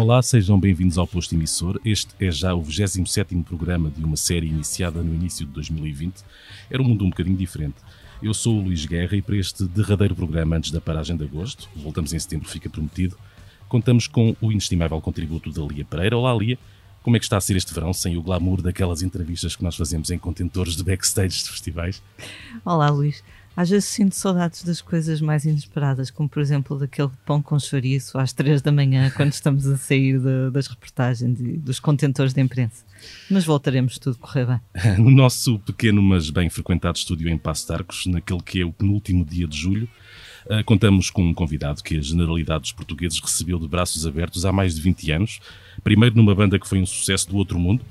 [0.00, 1.78] Olá, sejam bem-vindos ao Posto Emissor.
[1.84, 6.24] Este é já o 27º programa de uma série iniciada no início de 2020.
[6.70, 7.74] Era um mundo um bocadinho diferente.
[8.22, 11.68] Eu sou o Luís Guerra e para este derradeiro programa antes da paragem de agosto,
[11.76, 13.14] voltamos em setembro, fica prometido,
[13.68, 16.16] contamos com o inestimável contributo da Lia Pereira.
[16.16, 16.58] Olá, Lia.
[17.02, 19.76] Como é que está a ser este verão sem o glamour daquelas entrevistas que nós
[19.76, 22.02] fazemos em contentores de backstage de festivais?
[22.64, 23.22] Olá, Luís.
[23.56, 28.18] Às vezes sinto saudades das coisas mais inesperadas, como por exemplo daquele pão com chouriço
[28.18, 32.40] às três da manhã, quando estamos a sair de, das reportagens e dos contentores de
[32.40, 32.84] imprensa.
[33.30, 34.60] Mas voltaremos tudo correr bem.
[34.98, 38.72] No nosso pequeno, mas bem frequentado estúdio em Passo de Arcos, naquele que é o
[38.72, 39.88] penúltimo dia de julho,
[40.48, 44.52] eh, contamos com um convidado que a generalidade dos portugueses recebeu de braços abertos há
[44.52, 45.40] mais de 20 anos.
[45.82, 47.84] Primeiro numa banda que foi um sucesso do outro mundo,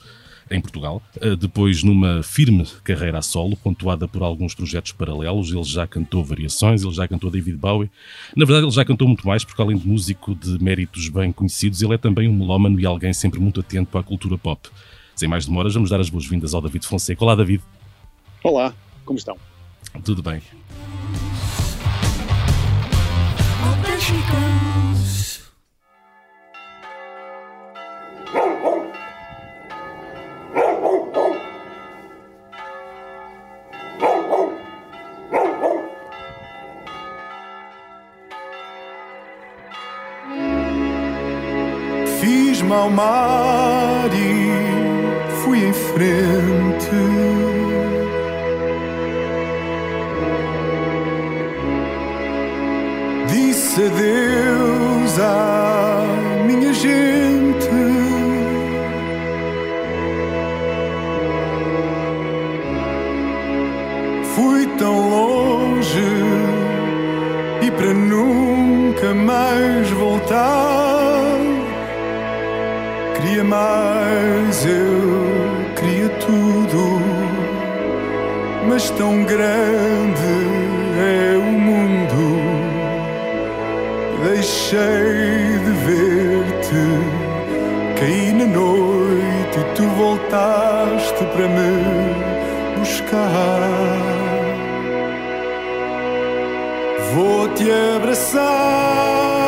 [0.49, 1.01] em Portugal.
[1.19, 6.23] Eh, depois, numa firme carreira a solo, pontuada por alguns projetos paralelos, ele já cantou
[6.23, 7.89] variações, ele já cantou David Bowie.
[8.35, 11.81] Na verdade, ele já cantou muito mais, porque além de músico de méritos bem conhecidos,
[11.81, 14.69] ele é também um melómano e alguém sempre muito atento à cultura pop.
[15.15, 17.23] Sem mais demoras, vamos dar as boas-vindas ao David Fonseca.
[17.23, 17.61] Olá, David.
[18.43, 18.73] Olá,
[19.05, 19.37] como estão?
[20.03, 20.41] Tudo bem.
[24.09, 24.48] Fiz-me
[42.79, 46.99] ao mar e fui em frente.
[53.27, 56.05] Disse adeus à
[56.47, 57.69] minha gente.
[64.35, 66.11] Fui tão longe
[67.61, 70.98] e para nunca mais voltar.
[73.39, 77.01] Queria mais, eu queria tudo,
[78.67, 80.33] mas tão grande
[80.97, 82.41] é o mundo.
[84.25, 86.83] Deixei de ver-te,
[87.97, 91.71] caí na noite e tu voltaste para me
[92.77, 93.61] buscar.
[97.13, 99.38] Vou te abraçar,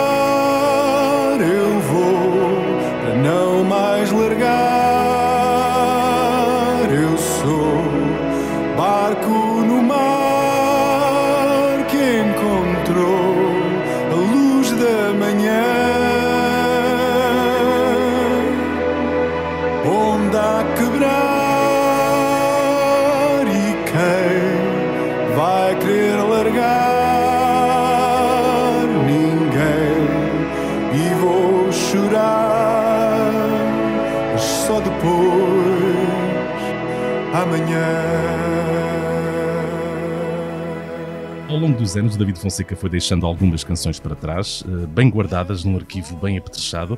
[41.82, 45.76] dos anos, o David Fonseca foi deixando algumas canções para trás, eh, bem guardadas num
[45.76, 46.98] arquivo bem apetrechado.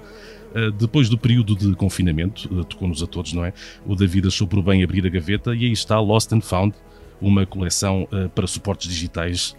[0.53, 3.53] Eh, Depois do período de confinamento, eh, tocou-nos a todos, não é?
[3.85, 6.75] O David achou por bem abrir a gaveta e aí está Lost and Found,
[7.21, 8.05] uma coleção
[8.35, 9.55] para suportes digitais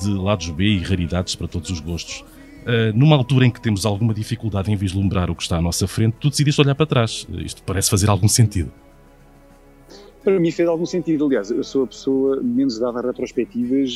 [0.00, 2.24] de lados B e raridades para todos os gostos.
[2.94, 6.14] Numa altura em que temos alguma dificuldade em vislumbrar o que está à nossa frente,
[6.20, 7.26] tu decidiste olhar para trás.
[7.44, 8.70] Isto parece fazer algum sentido.
[10.24, 13.90] Para mim fez algum sentido, aliás, eu sou a pessoa menos dada a retrospectivas,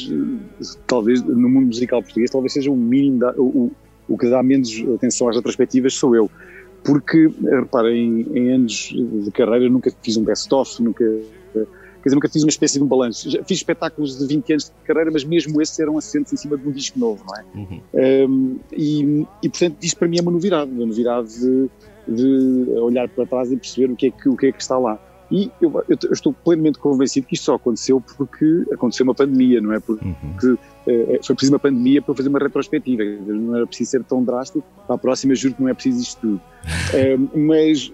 [0.86, 3.72] talvez no mundo musical português, talvez seja o mínimo, da, o,
[4.08, 6.30] o- que dá menos atenção às retrospectivas sou eu.
[6.84, 8.72] Porque, eh, reparem, em, em anos
[9.24, 11.04] de carreira nunca fiz um best-of, nunca,
[11.52, 11.60] quer
[12.04, 13.30] dizer, nunca fiz uma espécie de um balanço.
[13.30, 16.58] Já Fiz espetáculos de 20 anos de carreira, mas mesmo esses eram assentes em cima
[16.58, 17.44] de um disco novo, não é?
[17.56, 18.28] Uhum.
[18.28, 21.70] Um, e, e, portanto, isto para mim é uma novidade, uma novidade de,
[22.08, 24.76] de olhar para trás e perceber o que é que, o que, é que está
[24.78, 24.98] lá.
[25.32, 29.72] E eu, eu- estou plenamente convencido que isto só aconteceu porque aconteceu uma pandemia, não
[29.72, 29.80] é?
[29.80, 30.58] Porque Uhum.
[30.86, 34.62] eh, foi preciso uma pandemia para fazer uma retrospectiva, não era preciso ser tão drástico.
[34.86, 36.40] Para a próxima, juro que não é preciso isto tudo.
[36.94, 37.90] Eh, mas,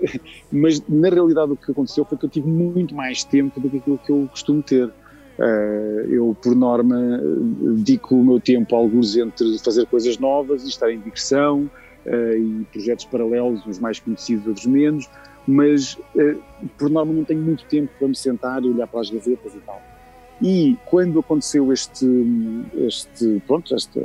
[0.50, 3.76] mas, na realidade, o que aconteceu foi que eu tive muito mais tempo do que
[3.78, 4.90] aquilo que eu costumo ter.
[5.38, 6.98] Eh, eu, por norma,
[7.76, 11.70] dedico o meu tempo a alguns entre fazer coisas novas e estar em digressão
[12.04, 15.08] eh, e projetos paralelos, uns mais conhecidos, outros menos,
[15.48, 16.36] mas eh,
[16.76, 19.58] por norma não tenho muito tempo para me sentar e olhar para as gavetas e
[19.60, 19.80] tal.
[20.42, 22.06] E quando aconteceu este,
[22.86, 23.98] este pronto, este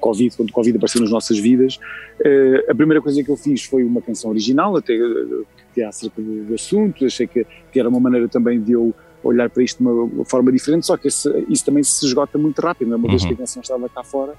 [0.00, 1.78] Covid, quando o Covid apareceu nas nossas vidas,
[2.22, 5.86] eh, a primeira coisa que eu fiz foi uma canção original, até eh, que é
[5.86, 8.92] acerca do, assunto, achei que, que era uma maneira também de eu
[9.22, 12.60] olhar para isto de uma, forma diferente, só que esse, isso também se esgota muito
[12.60, 12.96] rápido, é?
[12.96, 13.28] uma vez Uhum.
[13.28, 14.34] que a canção estava cá fora,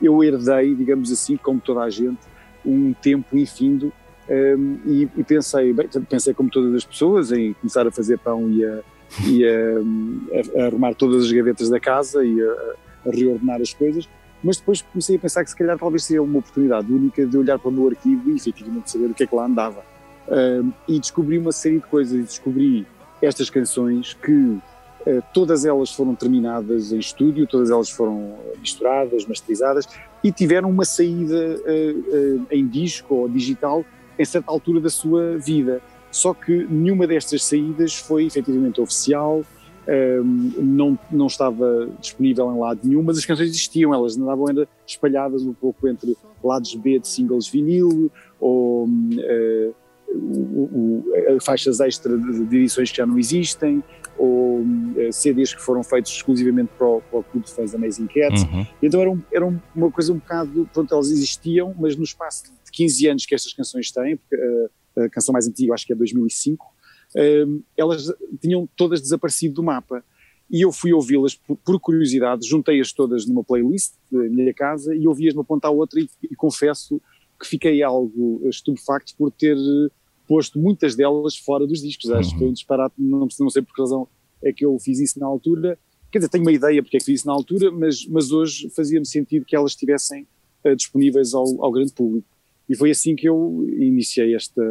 [0.00, 2.20] eu herdei, digamos assim, como toda a gente,
[2.64, 3.92] um tempo infindo
[4.30, 8.50] um, e, e, pensei, bem, pensei como todas as pessoas em começar a fazer pão
[8.50, 8.80] e a,
[9.26, 12.52] e a, a, a arrumar todas as gavetas da casa e a,
[13.06, 14.06] a, reordenar as coisas,
[14.44, 17.58] mas depois comecei a pensar que se calhar talvez seria uma oportunidade única de olhar
[17.58, 19.82] para o meu arquivo e efetivamente saber o que é que lá andava.
[20.28, 22.86] Um, e descobri uma série de coisas, descobri
[23.22, 24.60] estas canções que uh,
[25.32, 29.88] todas elas foram terminadas em estúdio, todas elas foram misturadas, masterizadas
[30.22, 33.86] e tiveram uma saída uh, uh, em disco ou digital
[34.18, 35.80] em certa altura da sua vida.
[36.10, 39.44] Só que nenhuma destas saídas foi efetivamente oficial,
[39.88, 44.68] um, não, não estava disponível em lado nenhum, mas as canções existiam, elas andavam ainda
[44.86, 49.74] espalhadas um pouco entre lados B de singles vinil ou uh,
[50.10, 51.04] o,
[51.34, 53.82] o, faixas extra de, de, edições que já não existem
[54.18, 58.08] ou uh, CDs que foram feitos exclusivamente para o, para o clube de fãs Amazing
[58.08, 58.42] Cats.
[58.42, 58.66] Uhum.
[58.82, 62.44] Então era, um, era uma coisa um bocado, pronto, elas existiam, mas no espaço
[62.78, 65.96] 15 anos que estas canções têm, porque uh, a canção mais antiga acho que é
[65.96, 68.06] 2005, uh, elas
[68.40, 70.04] tinham todas desaparecido do mapa.
[70.48, 75.06] E eu fui ouvi-las por, por, curiosidade, juntei-as todas numa playlist da minha casa e
[75.08, 77.02] ouvi-as de uma ponta à outra e, e confesso
[77.38, 79.56] que fiquei algo estupefacto por ter
[80.26, 82.10] posto muitas delas fora dos discos.
[82.10, 84.08] Acho que foi um disparate, não, não sei por que razão
[84.42, 85.78] é que eu fiz isso na altura.
[86.12, 88.70] Quer dizer, tenho uma ideia porque é que fiz isso na altura, mas, mas hoje
[88.70, 90.26] fazia-me sentido que elas estivessem
[90.64, 92.37] uh, disponíveis ao, ao grande público.
[92.68, 94.62] E foi assim que eu iniciei esta,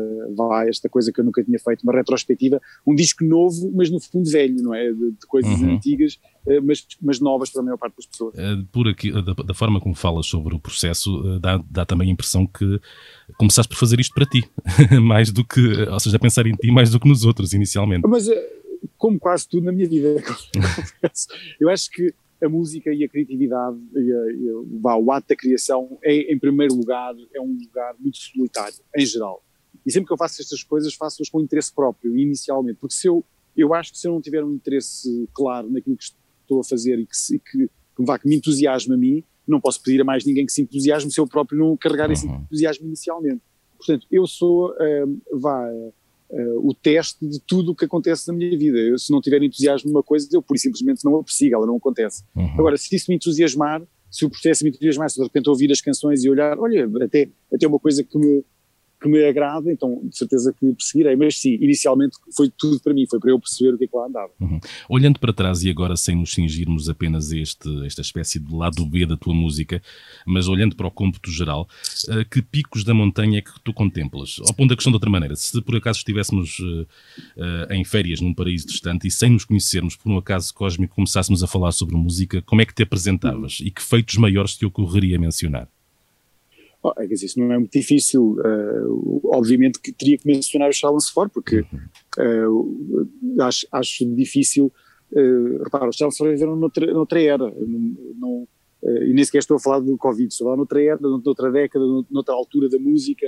[0.67, 4.29] esta coisa que eu nunca tinha feito, uma retrospectiva, um disco novo, mas no fundo
[4.29, 4.91] velho, não é?
[4.91, 5.75] De, de coisas uhum.
[5.75, 8.35] antigas, eh, mas, mas novas para a maior parte das pessoas.
[8.37, 12.09] Eh, por aqui, da, da forma como falas sobre o processo, eh, dá, dá também
[12.09, 12.79] a impressão que
[13.37, 14.47] começaste por fazer isto para ti,
[15.01, 15.59] mais do que,
[15.89, 18.07] ou seja, a pensar em ti mais do que nos outros inicialmente.
[18.07, 18.27] Mas,
[18.97, 20.23] como quase tudo na minha vida,
[21.59, 25.35] eu acho que a música e a criatividade, e a, e a, o ato da
[25.35, 29.43] criação, é, em primeiro lugar, é um lugar muito solitário, em geral.
[29.85, 32.77] E sempre que eu faço estas coisas, faço-as com interesse próprio, inicialmente.
[32.79, 33.23] Porque se eu,
[33.55, 36.99] eu acho que se eu não tiver um interesse claro naquilo que estou a fazer
[36.99, 40.03] e que, e que, que, vá, que me entusiasme a mim, não posso pedir a
[40.03, 42.13] mais ninguém que se entusiasme se eu próprio não carregar uhum.
[42.13, 43.41] esse entusiasmo inicialmente.
[43.77, 45.93] Portanto, eu sou, uh, vá, uh,
[46.61, 48.77] o teste de tudo o que acontece na minha vida.
[48.77, 51.77] Eu, se não tiver entusiasmo numa coisa, eu por simplesmente não a persigo, ela não
[51.77, 52.23] acontece.
[52.35, 52.53] Uhum.
[52.53, 53.81] Agora, se isso me entusiasmar,
[54.11, 57.29] se o processo me entusiasmar, se de repente ouvir as canções e olhar, olha, até,
[57.53, 58.43] até uma coisa que me,
[58.99, 61.15] que me agrada, então de certeza que perseguirei.
[61.15, 63.95] Mas sim, inicialmente foi tudo para mim, foi para eu perceber o que é que
[63.95, 64.31] lá andava.
[64.39, 64.59] Uhum.
[64.89, 68.85] Olhando para trás e agora sem nos cingirmos apenas a este, esta espécie de lado
[68.85, 69.81] B da tua música,
[70.25, 71.67] mas olhando para o cômputo geral,
[72.09, 74.37] uh, que picos da montanha é que tu contemplas?
[74.47, 76.81] Ao ponto da questão de outra maneira, se por acaso estivéssemos uh,
[77.37, 81.43] uh, em férias num paraíso distante e sem nos conhecermos, por um acaso cósmico, começássemos
[81.43, 83.59] a falar sobre música, como é que te apresentavas?
[83.59, 83.67] Uhum.
[83.67, 85.69] E que feitos maiores te ocorreria mencionar?
[86.83, 88.37] Oh, é, dizer, isso não é muito difícil.
[88.39, 94.71] Uh, obviamente que teria que mencionar o Challenge For, porque uh, acho, acho, difícil.
[95.11, 97.45] Uh, repara, os Challenge For viveram noutra, noutra era.
[97.49, 98.47] Não, não,
[98.83, 101.83] e nem sequer estou a falar do Covid, estou a falar noutra era, noutra década,
[102.11, 103.25] noutra altura da música,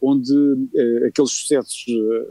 [0.00, 0.32] onde
[1.06, 1.84] aqueles sucessos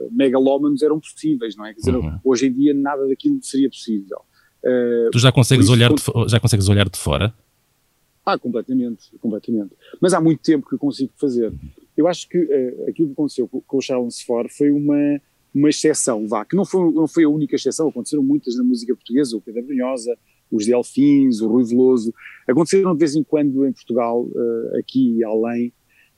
[0.10, 1.74] megalómanos eram possíveis, não é?
[1.74, 2.18] Quer dizer, uhum.
[2.24, 4.22] hoje em dia nada daquilo seria possível.
[5.12, 7.34] tu já consegues, olhar de, já consegues olhar de fora?
[8.26, 9.72] Ah, completamente, completamente.
[10.00, 11.52] Mas há muito tempo que eu consigo fazer.
[11.98, 15.20] Eu acho que uh, aquilo que aconteceu com, com o Challenge For foi uma,
[15.54, 18.96] uma exceção, vá, que não foi, não foi a única exceção, aconteceram muitas na música
[18.96, 20.16] portuguesa, o Pedro Brunhosa,
[20.52, 22.14] os Delfins, o Rui Veloso,
[22.48, 25.74] aconteceram de vez em quando em Portugal, uh, aqui e além,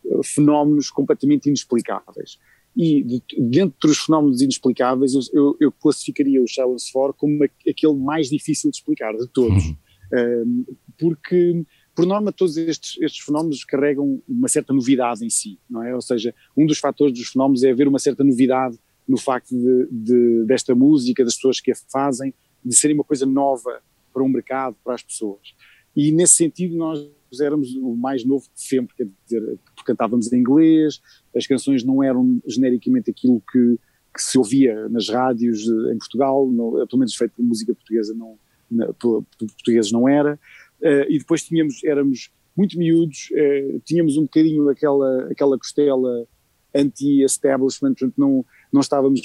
[0.05, 2.38] uh, fenómenos completamente inexplicáveis.
[2.75, 7.95] E de, dentro dos fenómenos inexplicáveis, eu, eu, eu classificaria o Challenge For como aquele
[7.95, 9.63] mais difícil de explicar de todos.
[9.65, 10.65] Uhum.
[11.00, 11.65] porque
[11.96, 15.94] por norma, todos estes, estes, fenómenos carregam uma certa novidade em si, não é?
[15.94, 19.88] Ou seja, um dos fatores dos fenómenos é haver uma certa novidade no facto de,
[19.92, 22.34] de, desta música, das pessoas que a fazem,
[22.64, 23.82] de serem uma coisa nova
[24.12, 25.54] para um mercado, para as pessoas.
[25.96, 27.08] E nesse sentido, nós
[27.40, 31.02] éramos o mais novo de sempre, quer dizer, cantávamos em inglês,
[31.36, 33.78] as canções não eram genericamente aquilo que,
[34.14, 36.48] que se ouvia nas rádios em Portugal,
[36.88, 38.38] pelo menos feito por música portuguesa, não,
[38.70, 40.40] na, por, por portugueses não era.
[40.84, 46.28] Uh, e depois tínhamos, éramos muito miúdos, uh, tínhamos um bocadinho aquela, aquela costela
[46.75, 49.22] anti-establishment, portanto não, não estávamos,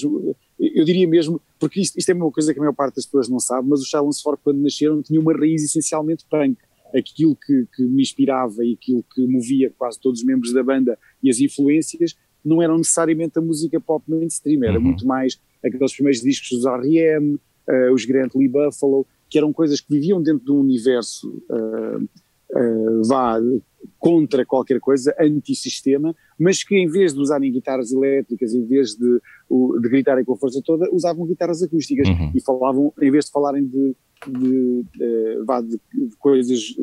[0.59, 3.29] eu diria mesmo, porque isto, isto, é uma coisa que a maior parte das pessoas
[3.29, 6.59] não sabe, mas os Silence For quando nasceram tinham uma raiz essencialmente punk,
[6.95, 10.99] aquilo que, que me inspirava e aquilo que movia quase todos os membros da banda
[11.23, 14.85] e as influências não eram necessariamente a música pop mainstream, era uhum.
[14.85, 19.81] muito mais aqueles primeiros discos dos R.E.M., uh, os Grant Lee Buffalo, que eram coisas
[19.81, 23.39] que viviam dentro de um universo uh, uh, vá
[23.99, 29.21] contra qualquer coisa, antissistema, mas que em vez de usarem guitarras elétricas, em vez de,
[29.81, 32.33] de gritarem com a força toda, usavam guitarras acústicas uhum.
[32.35, 36.75] e falavam, em vez de falarem de, de, de, de coisas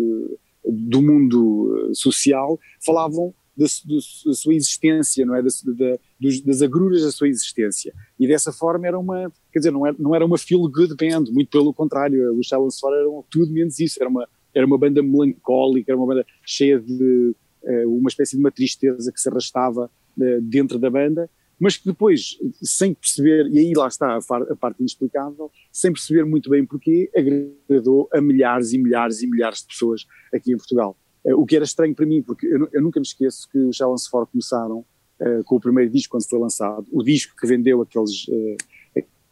[0.65, 5.41] do mundo social, falavam da, da, sua existência, não é?
[5.41, 7.93] Da, da, dos, das agruras da sua existência.
[8.19, 11.50] E dessa forma era uma, quer dizer, não era, não era uma feel-good band, muito
[11.50, 15.91] pelo contrário, os Silence Four eram tudo menos isso, era uma, era uma banda melancólica,
[15.91, 20.41] era uma banda cheia de uh, uma espécie de uma tristeza que se arrastava uh,
[20.41, 24.55] dentro da banda, mas que depois, sem perceber, e aí lá está a, far, a,
[24.55, 29.67] parte inexplicável, sem perceber muito bem porquê, agradou a milhares e milhares e milhares de
[29.67, 30.97] pessoas aqui em Portugal.
[31.25, 33.75] Eh, o que era estranho para mim, porque eu, eu nunca me esqueço que os
[33.75, 34.86] Challenge Four começaram
[35.20, 38.58] uh, com o primeiro disco quando foi lançado, o disco que vendeu aqueles, uh,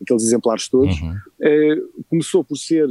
[0.01, 1.13] aqueles exemplares todos, uhum.
[1.13, 2.87] uh, começou por ser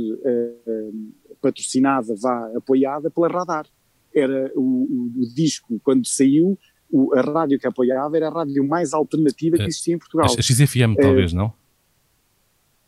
[1.41, 3.67] patrocinada, vá, apoiada pela Radar.
[4.15, 6.59] Era o, o, o disco, quando saiu,
[6.91, 10.27] o, a rádio que apoiava era a rádio mais alternativa que existia em Portugal.
[10.29, 11.53] A, a XFM, talvez, não?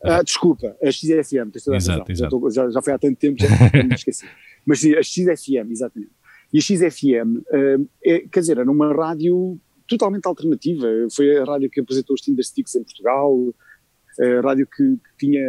[0.05, 2.51] Ah, desculpa, a XFM, tens toda a exato, exato.
[2.51, 3.49] Já, já, foi há tanto tempo, já
[3.83, 4.27] me esqueci.
[4.67, 6.13] Mas a XFM, exatamente.
[6.53, 10.87] E a XFM, uh, é, quer dizer, era uma rádio totalmente alternativa.
[11.15, 13.55] Foi a rádio que apresentou os Tinder Sticks em Portugal,
[14.21, 15.43] a rádio que, que, tinha,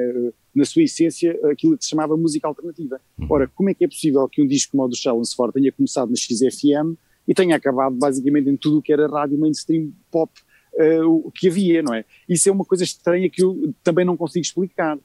[0.56, 3.00] na sua essência, aquilo que se chamava música alternativa.
[3.20, 3.28] Uhum.
[3.30, 5.72] Ora, como é que é possível que um disco como o do Challenge Ford tenha
[5.72, 10.32] começado na XFM e tenha acabado basicamente em tudo o que era rádio mainstream pop
[10.76, 12.06] uh, que havia, não é?
[12.28, 14.98] Isso é uma coisa estranha que eu também não consigo explicar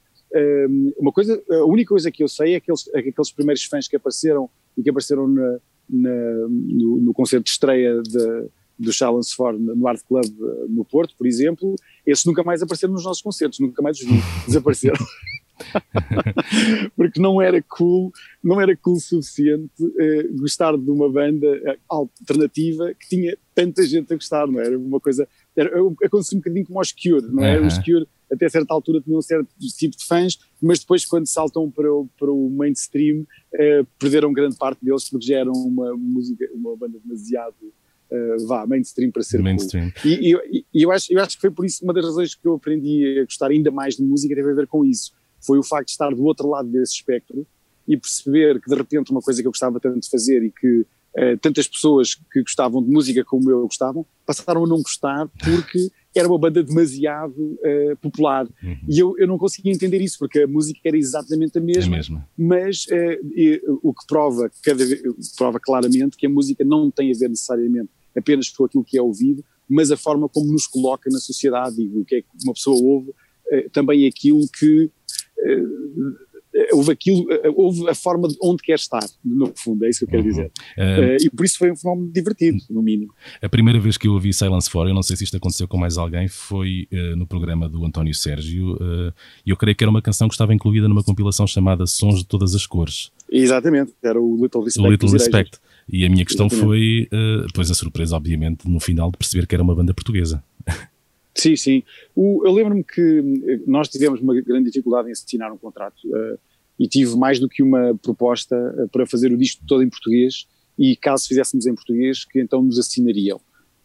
[0.97, 4.49] uma coisa, a única coisa que eu sei é aqueles, aqueles primeiros fãs que apareceram
[4.77, 5.57] e que apareceram na,
[5.89, 8.47] na, no, no, concerto de estreia de,
[8.79, 12.93] do Challenge for no Art Club eh, no Porto, por exemplo, esses nunca mais apareceram
[12.93, 15.05] nos nossos concertos, nunca mais os vi, desapareceram.
[16.95, 18.11] Porque não era cool,
[18.43, 23.85] não era cool o suficiente uh, gostar de uma banda eh, alternativa que tinha tanta
[23.85, 24.65] gente a gostar, não é?
[24.65, 24.79] era?
[24.79, 25.69] uma coisa, era,
[26.03, 27.59] aconteceu um bocadinho como os Cure, não é?
[27.59, 31.69] Os Cure até certa altura tinham um certo tipo de fãs, mas depois quando saltam
[31.69, 36.47] para o, para o mainstream eh, perderam grande parte deles porque já eram uma música,
[36.53, 37.55] uma banda demasiado
[38.11, 39.91] uh, vá, mainstream para ser mainstream.
[40.01, 40.11] Cool.
[40.11, 42.47] E, e, e, eu, acho, eu acho que foi por isso uma das razões que
[42.47, 45.11] eu aprendi a gostar ainda mais de música teve a ver com isso.
[45.39, 47.47] Foi o facto de estar do outro lado desse espectro
[47.87, 50.81] e perceber que de repente uma coisa que eu gostava tanto de fazer e que
[50.81, 55.89] uh, tantas pessoas que gostavam de música como eu gostavam passaram a não gostar porque
[56.15, 58.47] era uma banda demasiado uh, popular.
[58.63, 58.77] Uhum.
[58.87, 61.97] E eu, eu não conseguia entender isso, porque a música era exatamente a mesma, é
[61.97, 62.29] mesma.
[62.37, 64.83] mas uh, e, o que prova, cada
[65.37, 69.01] prova claramente que a música não tem a ver necessariamente apenas com aquilo que é
[69.01, 72.53] ouvido, mas a forma como nos coloca na sociedade e o que é que uma
[72.53, 74.91] pessoa ouve, uh, também é aquilo que
[76.73, 80.09] houve aquilo, houve a forma de onde quer estar, no fundo, é isso que eu
[80.09, 80.29] quero uhum.
[80.29, 80.51] dizer.
[80.77, 83.13] Uh, e por isso foi um fenómeno divertido, no mínimo.
[83.41, 85.77] A primeira vez que eu ouvi Silence For, eu não sei se isto aconteceu com
[85.77, 88.77] mais alguém, foi uh, no programa do António Sérgio,
[89.45, 92.25] e eu creio que era uma canção que estava incluída numa compilação chamada Sons de
[92.25, 93.11] Todas as Cores.
[93.29, 94.87] Exatamente, era o Little Respect.
[94.87, 95.59] O Little Respect.
[95.87, 97.09] E a minha questão Exatamente.
[97.09, 100.43] foi, pois a surpresa, obviamente, no final de perceber que era uma banda portuguesa.
[101.35, 101.83] Sim, sim.
[102.15, 106.37] O, eu lembro-me que nós tivemos uma grande dificuldade em assinar um contrato uh,
[106.77, 110.47] e tive mais do que uma proposta uh, para fazer o disco todo em português
[110.77, 113.39] e caso fizéssemos em português, que então nos assinariam.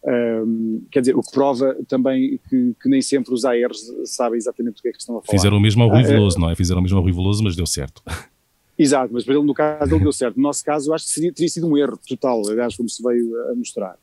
[0.05, 4.79] Um, quer dizer, o que prova também que, que, nem sempre os ARs sabem exatamente
[4.79, 5.37] o que é que estão a falar.
[5.37, 6.55] Fizeram o mesmo ao Rui ah, Veloso, uh, não é?
[6.55, 8.03] Fizeram o mesmo ao Rui Veloso, mas deu certo.
[8.79, 10.37] Exato, mas no caso ele deu certo.
[10.37, 13.03] No nosso caso, eu acho que seria, teria sido um erro total, aliás, como se
[13.03, 13.97] veio a mostrar.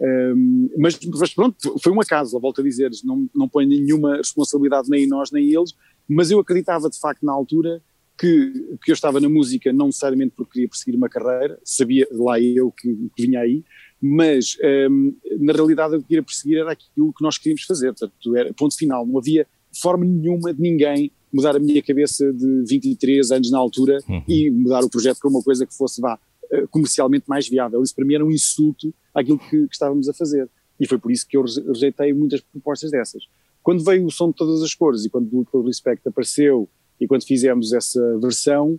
[0.00, 4.88] Um, mas, mas, pronto, foi um acaso, volto a dizer, não, não põe nenhuma responsabilidade
[4.88, 5.74] nem em nós nem em eles,
[6.08, 7.82] mas eu acreditava de facto na altura
[8.18, 12.40] que, que eu estava na música não necessariamente porque queria perseguir uma carreira, sabia lá
[12.40, 13.64] eu que, que vinha aí,
[14.00, 14.56] mas
[14.90, 18.54] um, na realidade o que queria perseguir era aquilo que nós queríamos fazer, portanto era
[18.54, 19.46] ponto final, não havia
[19.80, 24.22] forma nenhuma de ninguém mudar a minha cabeça de 23 anos na altura uhum.
[24.26, 26.18] e mudar o projeto para uma coisa que fosse, vá,
[26.50, 27.82] eh, comercialmente mais viável.
[27.82, 30.48] Isso para mim era um insulto àquilo que, que, estávamos a fazer.
[30.78, 33.24] E foi por isso que eu rejeitei muitas propostas dessas.
[33.62, 36.68] Quando veio o som de todas as cores e quando o Little Respect apareceu
[37.00, 38.78] e quando fizemos essa versão,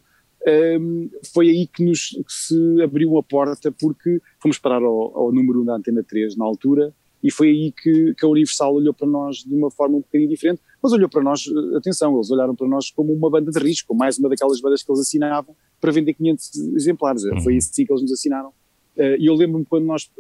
[0.80, 5.32] um, foi aí que, nos, que se abriu a porta porque fomos parar ao, ao
[5.34, 8.94] número 1 da Antena 3 na altura e foi aí que, que, a Universal olhou
[8.94, 12.32] para nós de uma forma um bocadinho diferente, mas olhou para nós, eh, atenção, eles
[12.32, 15.54] olharam para nós como uma banda de risco, mais uma daquelas bandas que eles assinavam
[15.82, 17.42] para vender 500 exemplares, uhum.
[17.42, 18.54] foi assim que eles nos assinaram.
[19.00, 20.12] Uh, e eu lembro-me quando nós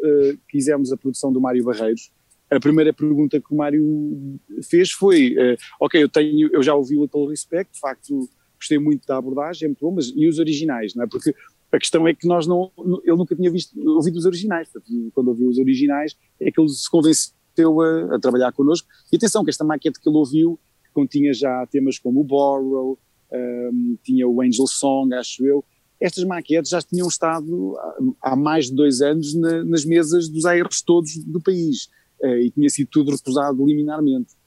[0.49, 2.09] fizemos a produção do Mário Barreiros,
[2.49, 6.97] a primeira pergunta que o Mário fez foi, uh, ok, eu tenho, eu já ouvi
[6.97, 10.39] o Little Respect, de facto gostei muito da abordagem, é muito bom, mas e os
[10.39, 11.07] originais, não é?
[11.07, 11.33] Porque
[11.71, 12.71] a questão é que nós não,
[13.03, 16.69] ele nunca tinha visto, ouvido os originais, portanto, quando ouviu os originais é que ele
[16.69, 20.59] se convenceu a, a, trabalhar connosco, e atenção que esta maquete que ele ouviu
[20.93, 22.97] continha já temas como o Borrow,
[23.31, 25.63] um, tinha o Angel Song, acho eu,
[25.99, 27.75] estas maquetes já tinham estado
[28.21, 31.89] há, mais de dois anos na, nas mesas dos ARs todos do país,
[32.21, 34.37] uh, e tinha sido tudo recusado liminarmente.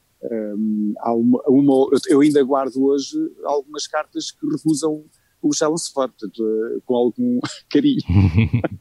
[1.01, 5.05] Há uma, uma, eu ainda guardo hoje algumas cartas que recusam
[5.43, 8.01] o Challenge portanto, uh, com algum carinho.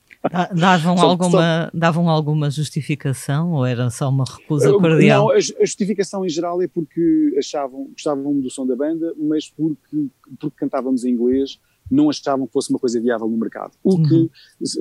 [0.56, 1.32] Davam alguma,
[1.72, 1.72] só...
[1.74, 5.30] davam alguma justificação ou era só uma recusa cordial?
[5.30, 9.50] Não, a, a justificação em geral é porque achavam, gostavam do som da banda, mas
[9.50, 10.10] porque,
[10.40, 11.60] porque cantávamos em inglês
[11.92, 13.74] não achavam que fosse uma coisa viável no mercado.
[13.84, 14.04] O uhum.
[14.04, 14.32] que,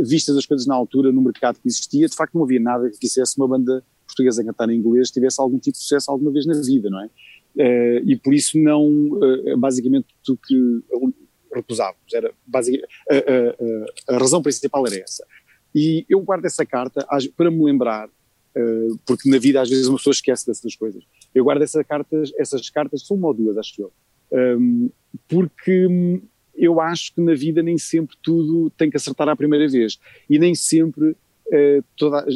[0.01, 2.99] vistas as coisas na altura, no mercado que existia, de facto não havia nada que
[2.99, 6.47] quisesse uma banda portuguesa a cantar em inglês tivesse algum tipo de sucesso alguma vez
[6.47, 7.07] na vida, não é?
[7.57, 10.83] Uh, e por isso não, uh, basicamente, o que
[11.53, 15.27] recusávamos, era basicamente, uh, a razão principal era essa.
[15.75, 18.09] E eu guardo essa carta para me lembrar,
[19.07, 21.05] porque na vida às vezes uma pessoa esquece dessas coisas.
[21.33, 23.93] Eu guardo essa carta, essas cartas, são uma ou duas, acho eu,
[24.59, 24.91] um,
[25.29, 26.21] porque
[26.61, 29.99] eu acho que na vida nem sempre tudo tem que acertar à primeira vez
[30.29, 32.27] e nem sempre uh, toda,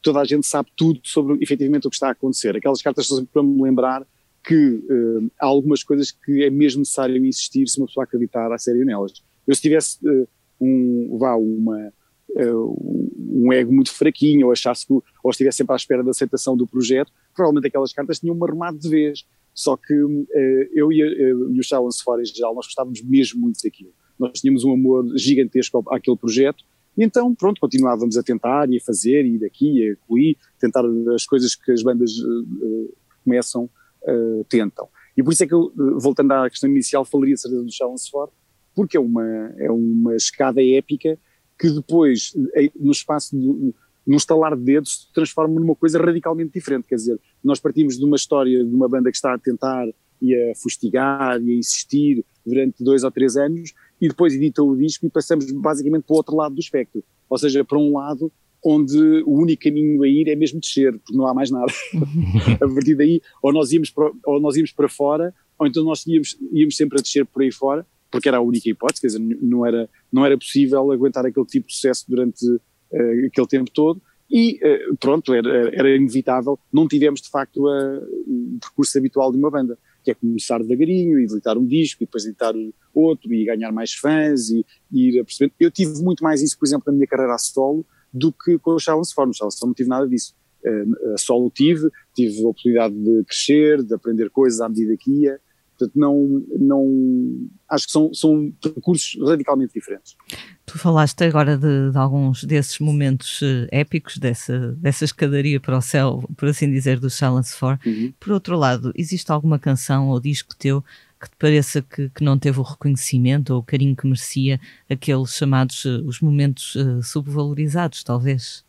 [0.00, 2.56] toda a gente sabe tudo sobre efetivamente o que está a acontecer.
[2.56, 4.06] Aquelas cartas são sempre para me lembrar
[4.42, 8.56] que uh, há algumas coisas que é mesmo necessário insistir se uma pessoa acreditar a
[8.56, 9.12] sério nelas.
[9.46, 10.26] Eu se tivesse uh,
[10.58, 11.92] um, vá, uma,
[12.34, 16.66] um ego muito fraquinho ou achasse que, ou estivesse sempre à espera da aceitação do
[16.66, 19.26] projeto, provavelmente aquelas cartas tinham uma remate de vez.
[19.56, 23.58] Só que eu e, eu e o Challenge fora em geral, nós gostávamos mesmo muito
[23.64, 23.92] daquilo.
[24.18, 26.62] Nós tínhamos um amor gigantesco àquele projeto
[26.96, 30.82] e então, pronto, continuávamos a tentar e a fazer, e daqui e ali, tentar
[31.14, 34.88] as coisas que as bandas uh, começam, uh, tentam.
[35.16, 38.10] E por isso é que eu, voltando à questão inicial, falaria de certeza do Challenge
[38.10, 38.30] Ford,
[38.74, 39.26] porque é uma,
[39.58, 41.18] é uma escada épica
[41.58, 42.34] que depois,
[42.78, 43.74] no espaço de,
[44.06, 46.86] num estalar de dedos, se transforma numa coisa radicalmente diferente.
[46.86, 49.86] Quer dizer, nós partimos de uma história de uma banda que está a tentar
[50.22, 54.76] e a fustigar e a insistir durante dois ou três anos e depois edita o
[54.76, 57.02] disco e passamos basicamente para o outro lado do espectro.
[57.28, 58.32] Ou seja, para um lado
[58.64, 61.72] onde o único caminho a ir é mesmo descer, porque não há mais nada.
[62.60, 66.06] a partir daí, ou nós íamos para, ou nós íamos para fora, ou então nós
[66.06, 69.20] íamos, íamos sempre a descer por aí fora, porque era a única hipótese, quer dizer,
[69.20, 72.44] não era, não era possível aguentar aquele tipo de sucesso durante
[72.92, 78.58] uh, aquele tempo todo, e uh, pronto, era, era inevitável, não tivemos de facto o
[78.60, 82.24] percurso habitual de uma banda que é começar devagarinho e editar um disco e depois
[82.24, 82.54] editar
[82.94, 85.52] outro e ganhar mais fãs e, e ir a perceber.
[85.58, 88.72] Eu tive muito mais isso, por exemplo, na minha carreira a solo do que com
[88.72, 89.30] o Challenge Form.
[89.30, 90.32] O Challenge Form não tive nada disso.
[90.64, 95.10] Uh, a solo tive, tive a oportunidade de crescer, de aprender coisas à medida que
[95.10, 95.40] ia.
[95.78, 100.16] Portanto, não, não, acho que são, são percursos radicalmente diferentes.
[100.64, 105.82] Tu falaste agora de, de alguns desses momentos uh, épicos, dessa, dessa escadaria para o
[105.82, 107.88] céu, por assim dizer, do Challenge 4.
[107.88, 108.12] Uhum.
[108.18, 110.82] Por outro lado, existe alguma canção ou disco teu
[111.20, 114.58] que te pareça que, que não teve o reconhecimento ou o carinho que merecia,
[114.88, 118.64] aqueles chamados uh, os momentos uh, subvalorizados, talvez?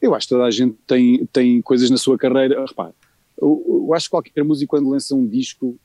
[0.00, 2.64] Eu acho que toda a gente tem, tem coisas na sua carreira.
[2.64, 2.92] Repare,
[3.40, 5.78] eu, eu acho que qualquer músico, quando lança um disco,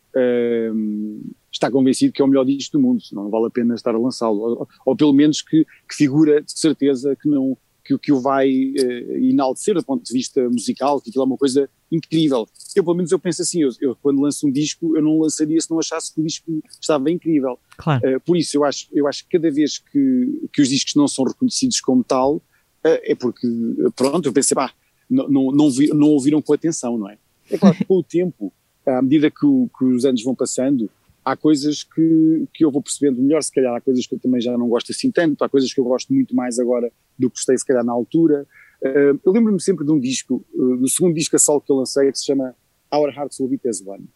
[1.52, 3.98] está convencido que é o melhor disco do mundo, não vale a pena estar a
[3.98, 8.20] lançá-lo, ou, ou, pelo menos que, que, figura de certeza que não que, que o
[8.20, 12.48] vai uh, enaltecer do ponto de vista musical, que aquilo é uma coisa incrível.
[12.76, 15.60] Eu pelo menos eu penso assim, eu, eu quando lanço um disco eu não lançaria
[15.60, 17.58] se não achasse que o disco estava incrível.
[17.78, 18.18] Claro.
[18.18, 21.08] Uh, por isso eu acho, eu acho que cada vez que, que os discos não
[21.08, 22.42] são reconhecidos como tal, uh,
[22.84, 23.48] é porque,
[23.96, 24.72] pronto, eu pensei, pá,
[25.10, 27.18] não, não, não, vi, não ouviram com atenção, não é?
[27.52, 28.54] É claro que com o tempo
[28.86, 30.90] à medida que, o, que, os anos vão passando,
[31.24, 34.42] há coisas que, que eu vou percebendo melhor, se calhar há coisas que eu também
[34.42, 37.36] já não gosto assim tanto, há coisas que eu gosto muito mais agora do que
[37.36, 38.46] gostei se calhar na altura.
[38.82, 41.76] Uh, eu lembro-me sempre de um disco, uh, do segundo disco a solo que eu
[41.76, 42.56] lancei, que se chama
[42.94, 44.08] Our Hearts Will Beat As One.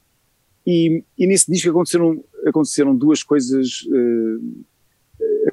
[0.66, 4.66] E, e nesse disco aconteceram, aconteceram duas coisas, uh,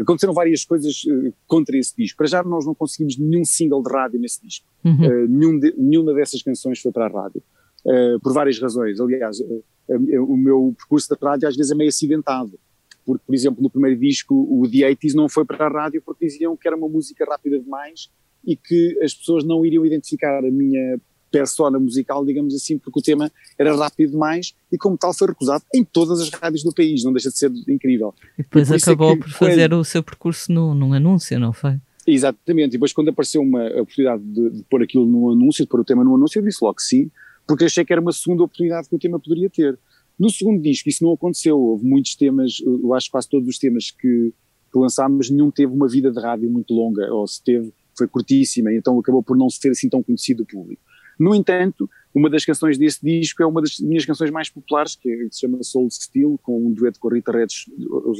[0.00, 1.02] aconteceram várias coisas
[1.46, 2.16] contra esse disco.
[2.16, 4.66] Para já nós não conseguimos nenhum single de rádio nesse disco.
[4.82, 5.28] Uhum.
[5.28, 7.42] nenhum de, nenhuma dessas canções foi para a rádio.
[7.84, 9.00] Uh, por várias razões.
[9.00, 12.58] Aliás, uh, uh, o meu percurso da rádio às vezes é meio acidentado.
[13.04, 16.26] Porque, por exemplo, no primeiro disco, o The 80s não foi para a rádio porque
[16.26, 18.08] diziam que era uma música rápida demais
[18.46, 23.02] e que as pessoas não iriam identificar a minha persona musical, digamos assim, porque o
[23.02, 27.02] tema era rápido demais e, como tal, foi recusado em todas as rádios do país.
[27.02, 28.14] Não deixa de ser incrível.
[28.38, 29.80] E depois e por acabou é por fazer quando...
[29.80, 31.78] o seu percurso no, num anúncio, não foi?
[32.06, 32.68] Exatamente.
[32.68, 35.84] E depois, quando apareceu uma oportunidade de, de pôr aquilo num anúncio, de pôr o
[35.84, 37.10] tema num anúncio, eu disse logo que sim
[37.46, 39.78] porque achei que era uma segunda oportunidade que o tema poderia ter.
[40.18, 43.58] No segundo disco isso não aconteceu, houve muitos temas, eu acho que quase todos os
[43.58, 44.32] temas que,
[44.72, 48.72] que lançámos, nenhum teve uma vida de rádio muito longa, ou se teve, foi curtíssima,
[48.72, 50.82] então acabou por não ser assim tão conhecido do público.
[51.18, 55.28] No entanto, uma das canções desse disco é uma das minhas canções mais populares, que,
[55.30, 57.46] se chama Soul Steel, com um dueto com a Rita Red,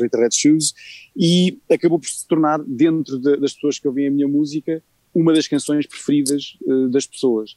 [0.01, 0.73] Rita Red Shoes,
[1.17, 4.83] e acabou por se tornar, dentro de, das pessoas que ouvem a minha música,
[5.15, 7.57] uma das canções preferidas uh, das pessoas.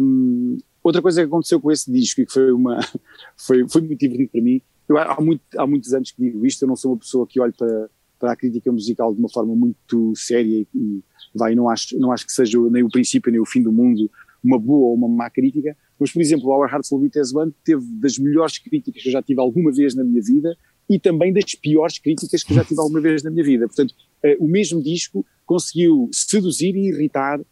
[0.00, 2.80] Um, outra coisa que aconteceu com esse disco e que foi uma
[3.36, 6.62] foi, foi muito divertido para mim, eu, há, muito, há muitos anos que digo isto,
[6.62, 9.54] eu não sou uma pessoa que olha para, para a crítica musical de uma forma
[9.54, 11.00] muito séria e,
[11.34, 14.10] vai, não acho, não acho que seja nem o princípio nem o fim do mundo
[14.42, 17.52] uma boa ou uma má crítica, mas por exemplo, Our Hearts Will Beat As One
[17.62, 20.56] teve das melhores críticas que eu já tive alguma vez na minha vida
[20.88, 23.66] e também das piores críticas que eu já tive alguma vez na minha vida.
[23.66, 27.44] Portanto, uh, o mesmo disco conseguiu seduzir e irritar uh,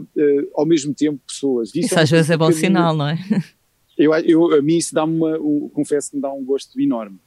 [0.00, 1.70] uh, ao mesmo tempo pessoas.
[1.70, 3.18] Isso, isso é às vezes é bom sinal, não é?
[3.98, 5.38] Eu, eu, a mim isso dá-me uma,
[5.74, 7.18] confesso que me dá um gosto enorme.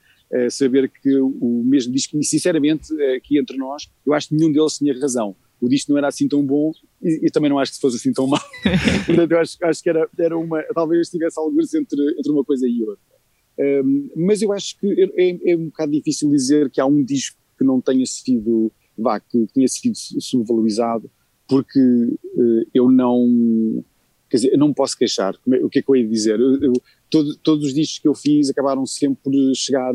[0.49, 4.79] saber que o mesmo disco, e sinceramente, aqui entre nós, eu acho que nenhum deles
[4.79, 7.79] tinha razão o disco não era assim tão bom e, e também não acho que
[7.79, 8.41] fosse assim tão mau.
[9.05, 12.67] Portanto, eu acho, acho que era, era uma, talvez tivesse alguns entre, entre uma coisa
[12.67, 13.13] e outra.
[13.57, 17.37] Um, mas eu acho que é, é, um bocado difícil dizer que há um disco
[17.57, 21.09] que não tenha sido, vá, que tenha sido subvalorizado,
[21.47, 23.83] porque uh, eu não,
[24.29, 25.35] quer dizer, eu não posso queixar.
[25.51, 26.39] É, o que é que eu ia dizer?
[26.39, 26.73] Eu, eu,
[27.09, 29.93] todo, todos os discos que eu fiz acabaram sempre por chegar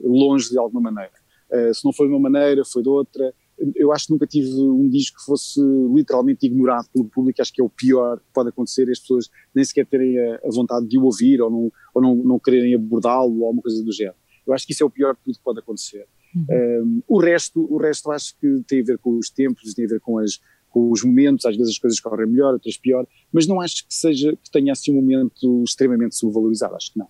[0.00, 1.12] longe de alguma maneira.
[1.50, 3.32] Uh, se não foi de uma maneira, foi de outra
[3.76, 5.60] eu acho que nunca tive um disco que fosse
[5.94, 9.64] literalmente ignorado pelo público, acho que é o pior que pode acontecer, as pessoas nem
[9.64, 13.40] sequer terem a, a vontade de o ouvir ou não, ou não, não quererem abordá-lo
[13.40, 14.16] ou alguma coisa do género.
[14.46, 16.06] Eu acho que isso é o pior de tudo que pode acontecer.
[16.34, 16.46] Uhum.
[16.50, 19.88] Um, o resto, o resto acho que tem a ver com os tempos, tem a
[19.88, 20.40] ver com as,
[20.72, 23.94] com os momentos, às vezes as coisas correm melhor, outras pior, mas não acho que
[23.94, 27.08] seja que tenha assim um momento extremamente subvalorizado, acho que não.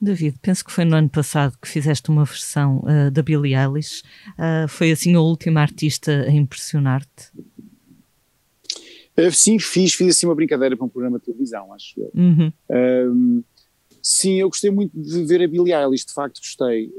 [0.00, 4.02] David, penso que foi no ano passado que fizeste uma versão uh, da Billie Eilish.
[4.38, 7.30] Uh, foi assim a última artista a impressionar-te?
[9.18, 12.12] Uh, sim, fiz, fiz assim uma brincadeira para um programa de televisão, acho eu.
[12.14, 13.42] Uhum.
[14.00, 16.90] sim, eu gostei muito de ver a Billie Eilish, de facto gostei.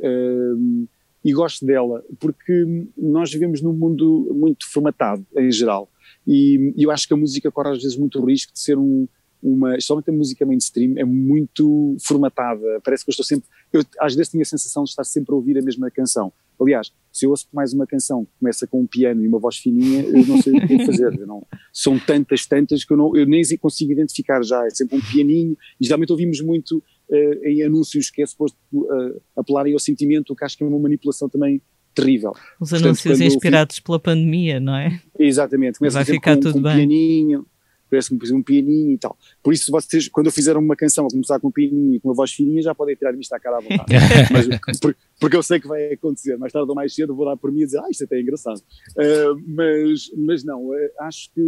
[1.24, 5.90] E gosto dela, porque nós vivemos num mundo muito formatado, em geral.
[6.26, 9.08] E, e eu acho que a música corre às vezes muito risco de ser um,
[9.42, 14.16] uma, somente a música mainstream é muito formatada, parece que eu estou sempre, eu às
[14.16, 16.32] vezes tenho a sensação de estar sempre a ouvir a mesma canção.
[16.62, 19.58] Aliás, se eu ouço mais uma canção que começa com um piano e uma voz
[19.58, 21.10] fininha, eu não sei o que fazer.
[21.26, 24.64] Não, são tantas, tantas que eu, não, eu nem consigo identificar já.
[24.68, 25.58] É sempre um pianinho.
[25.80, 30.36] E geralmente ouvimos muito uh, em anúncios que é suposto uh, apelarem ao sentimento, o
[30.36, 31.62] que acho que é uma manipulação também
[31.94, 32.32] terrível.
[32.60, 33.88] Os Portanto, anúncios inspirados fico...
[33.88, 35.02] pela pandemia, não é?
[35.20, 35.78] Exatamente.
[35.78, 36.76] Começa Vai ficar com, tudo com um bem.
[36.78, 37.46] pianinho
[37.92, 39.18] parece que me um pianinho e tal.
[39.44, 42.08] Por isso, vocês, quando eu fizer uma canção a começar com um pianinho e com
[42.08, 43.92] uma voz fininha, já podem tirar-me isto à cara à vontade.
[44.32, 46.38] mas, porque, porque, eu sei que vai acontecer.
[46.38, 48.22] Mais tarde ou mais cedo vou dar por mim e dizer, ah, isto até é
[48.22, 48.62] engraçado.
[48.92, 51.42] Uh, mas, mas não, uh, acho que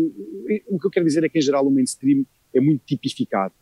[0.68, 3.54] o que eu quero dizer é que, em geral, o mainstream é muito tipificado.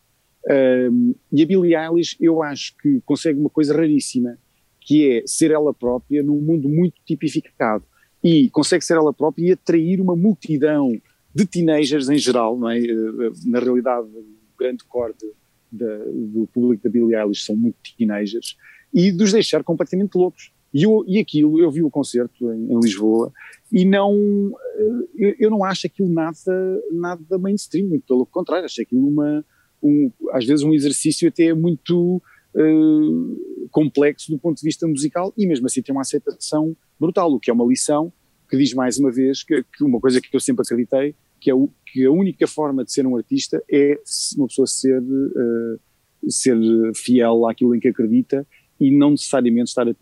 [0.48, 4.38] E a Billie Eilish, eu acho que consegue uma coisa raríssima,
[4.80, 7.84] que é ser ela própria num mundo muito tipificado.
[8.22, 10.92] E consegue ser ela própria e atrair uma multidão
[11.34, 12.78] de teenagers em geral, não é?
[12.78, 15.26] Eh, na realidade, o grande corte
[15.72, 18.56] do público da Billie Eilish são muito teenagers,
[18.92, 20.52] e de os deixar completamente loucos.
[20.72, 23.32] E, eu, e aquilo, eu vi o concerto em, em Lisboa,
[23.70, 24.14] e não,
[24.76, 29.44] eh, eu, eu, não acho aquilo nada, nada mainstream, muito pelo contrário, acho aquilo uma,
[29.82, 32.22] um, às vezes um exercício até muito
[32.54, 37.40] uh, complexo do ponto de vista musical, e mesmo assim tem uma aceitação brutal, o
[37.40, 38.12] que é uma lição
[38.48, 41.54] que diz mais uma vez que, que, uma coisa que eu sempre acreditei, que, é
[41.54, 43.98] o, que a única forma de ser um artista é
[44.36, 45.80] uma pessoa ser, uh,
[46.30, 46.58] ser
[46.94, 48.46] fiel àquilo em que acredita
[48.78, 49.94] e não necessariamente estar a,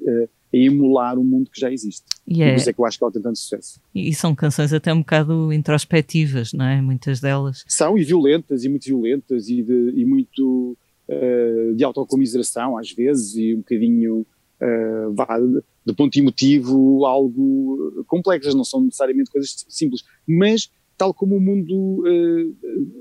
[0.53, 2.05] emular o um mundo que já existe.
[2.27, 3.81] E é, por isso é que eu acho que ela tem tanto sucesso.
[3.95, 6.81] E são canções até um bocado introspectivas, não é?
[6.81, 7.65] Muitas delas.
[7.69, 10.77] São, e violentas, e muito violentas, e, de, e muito
[11.09, 14.27] uh, de autocomiseração às vezes, e um bocadinho
[14.61, 15.39] uh, vá,
[15.85, 22.05] do ponto emotivo, algo complexas, não são necessariamente coisas simples, mas tal como o mundo
[22.05, 22.57] uh,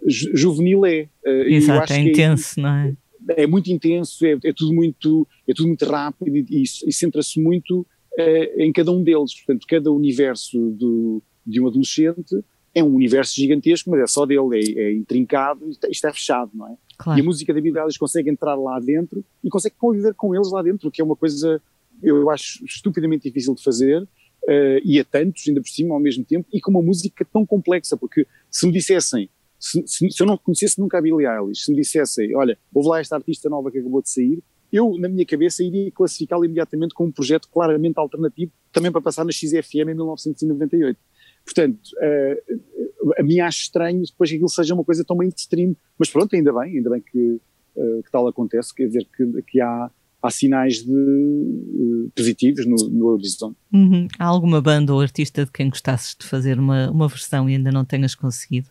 [0.07, 1.09] juvenil é.
[1.25, 2.95] Uh, Exato, é, é intenso, é, não é?
[3.29, 7.41] É muito intenso, é, é, tudo muito, é tudo muito rápido e, e, e centra-se
[7.41, 9.35] muito uh, em cada um deles.
[9.35, 14.49] Portanto, cada universo do, de um adolescente é um universo gigantesco, mas é só dele,
[14.53, 16.75] é, é intrincado e está, está, fechado, não é?
[16.97, 17.19] Claro.
[17.19, 20.61] E a música da Bíblia consegue entrar lá dentro e consegue conviver com eles lá
[20.61, 21.61] dentro, que é uma coisa
[22.01, 26.23] eu acho estupidamente difícil de fazer, uh, e a tantos, ainda por cima, ao mesmo
[26.23, 29.29] tempo, e com uma música tão complexa, porque se me dissessem,
[29.59, 32.89] se, se, se eu não conhecesse nunca a Billie Eilish, se me dissessem, olha, houve
[32.89, 34.41] lá esta artista nova que acabou de sair,
[34.71, 39.25] eu, na minha cabeça, iria classificá-lo imediatamente como um projeto claramente alternativo, também para passar
[39.25, 40.99] na XFM em 1998.
[41.43, 46.09] Portanto, uh, a mim acho estranho depois que aquilo seja uma coisa tão mainstream, mas
[46.09, 47.41] pronto, ainda bem, ainda bem que,
[47.75, 49.89] uh, que tal acontece, quer dizer que, que há,
[50.21, 53.57] há sinais de, uh, positivos no, no horizonte.
[53.73, 54.07] Uhum.
[54.19, 57.71] Há alguma banda ou artista de quem gostasses de fazer uma, uma versão e ainda
[57.71, 58.69] não tenhas conseguido?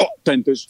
[0.00, 0.68] Oh, tantas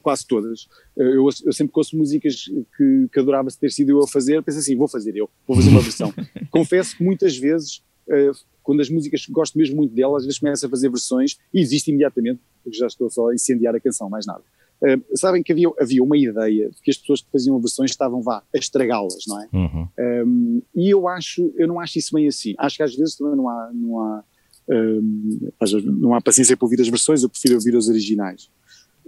[0.00, 0.68] quase todas.
[0.96, 2.44] Eu, eu sempre ouço músicas
[2.76, 5.70] que, que adorava ter sido eu a fazer, penso assim, vou fazer eu, vou fazer
[5.70, 6.12] uma versão.
[6.50, 10.66] Confesso que muitas vezes, uh, quando as músicas gosto mesmo muito delas, às vezes começo
[10.66, 14.26] a fazer versões e existe imediatamente, porque já estou só a incendiar a canção, mais
[14.26, 14.42] nada.
[14.82, 18.22] Uh, sabem que havia, havia uma ideia de que as pessoas que faziam versões estavam,
[18.22, 19.48] vá, a estragá-las, não é?
[19.52, 19.88] Uhum.
[19.98, 22.54] Um, e eu acho, eu não acho isso bem assim.
[22.58, 24.24] Acho que às vezes também não há, não há,
[24.68, 25.48] um,
[26.00, 28.50] não há paciência para ouvir as versões, eu prefiro ouvir os originais.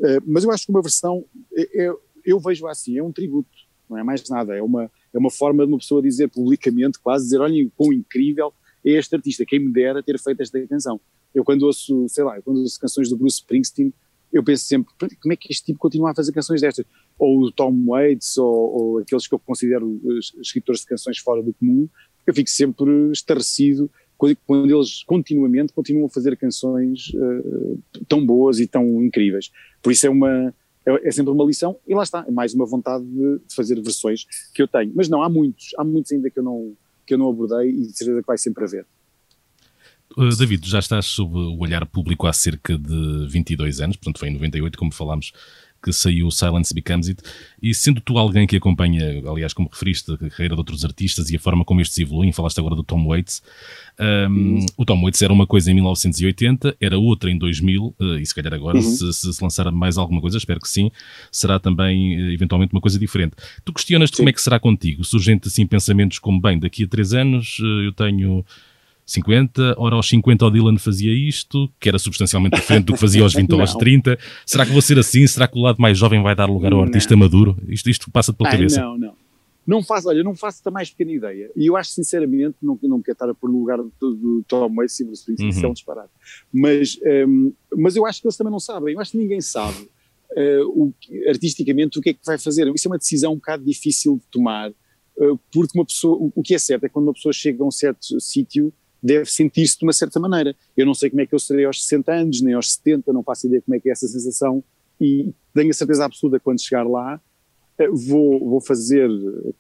[0.03, 3.49] Eh, mas eu acho que uma versão, é, é, eu vejo assim, é um tributo,
[3.89, 7.25] não é mais nada, é uma, é uma forma de uma pessoa dizer publicamente, quase
[7.25, 8.53] dizer, olhem, quão incrível
[8.85, 11.01] é este artista, quem me dera ter feito esta canção.
[11.35, 13.93] Eu quando ouço, sei lá, quando ouço canções do Bruce Springsteen,
[14.33, 16.85] eu penso sempre, como é que este tipo continua a fazer canções destas?
[17.19, 20.01] Ou o Tom Waits, ou, ou aqueles que eu considero
[20.41, 21.89] escritores de canções fora do comum,
[22.27, 28.67] eu fico sempre estarrecido quando eles continuamente continuam a fazer canções uh, tão boas e
[28.67, 29.51] tão incríveis.
[29.83, 30.55] Por isso é uma
[30.87, 33.81] é, é, sempre uma lição e lá está, é mais uma vontade de, de, fazer
[33.83, 34.25] versões
[34.55, 34.93] que eu tenho.
[34.95, 36.75] Mas não, há muitos, há muitos ainda que eu não,
[37.05, 38.87] que eu não abordei e de certeza que vai sempre haver.
[40.17, 44.29] Uh, David, já estás sob o olhar público há cerca de 22 anos, portanto foi
[44.29, 45.33] em 98, como falámos
[45.87, 47.23] que saiu Silence Becomes It,
[47.63, 51.37] e sendo tu alguém que acompanha, aliás, como referiste, a carreira de outros artistas e
[51.37, 53.41] a forma como estes evoluem, falaste agora do Tom Waits,
[54.01, 54.67] um, uhum.
[54.77, 58.35] o Tom Waits era uma coisa em 1980, era outra em 2000, uh, e se
[58.35, 58.83] calhar agora, uhum.
[58.83, 60.91] se, se, lançar mais alguma coisa, espero que sim,
[61.31, 63.37] será também uh, eventualmente uma coisa diferente.
[63.65, 65.05] Tu questionas-te como é que será contigo?
[65.05, 68.45] Surgem-te assim pensamentos como, bem, daqui a três anos uh, eu tenho
[69.07, 73.23] 50, ora aos 50 o Dylan fazia isto, que era substancialmente diferente do que fazia
[73.23, 74.19] aos 20 ou aos 30.
[74.45, 75.25] Será que vou ser assim?
[75.27, 77.21] Será que o lado mais jovem vai dar lugar ao artista não.
[77.21, 77.57] maduro?
[77.69, 78.81] Isto, isto passa pela Ai, cabeça?
[78.81, 79.15] Não, não.
[79.67, 81.51] Não faço, olha, não faço a mais pequena ideia.
[81.57, 84.73] E eu acho sinceramente, não, não quero estar a pôr no lugar do, do Tom
[84.77, 85.57] Waits e Bruce Springsteen, uhum.
[85.57, 86.11] isso é um disparate.
[86.53, 89.89] Mas, um, mas eu acho que eles também não sabem, eu acho que ninguém sabe
[90.37, 90.95] uh, o,
[91.29, 92.73] artisticamente o que é que vai fazer.
[92.75, 96.43] Isso é uma decisão um bocado difícil de tomar, uh, porque uma pessoa, o, o
[96.45, 98.73] que é certo é que quando uma pessoa chega a um certo sítio,
[99.07, 100.55] deve sentir-se de uma certa maneira.
[100.77, 103.23] Eu não sei como é que eu serei aos 60 anos, nem aos 70, não
[103.23, 104.63] faço ideia como é que é essa sensação
[105.01, 107.21] e tenho a certeza absoluta quando chegar lá
[107.79, 109.09] eh, vou, vou fazer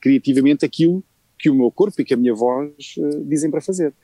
[0.01, 1.05] criativamente aquilo
[1.39, 3.95] que o meu corpo e que a minha voz uh, dizem para fazer.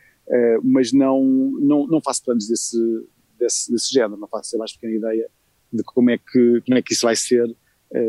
[0.63, 2.79] Mas não, não, não faço planos desse,
[3.39, 5.29] desse, desse género, não faço a mais pequena ideia
[5.71, 7.55] de como é que, como é que isso vai ser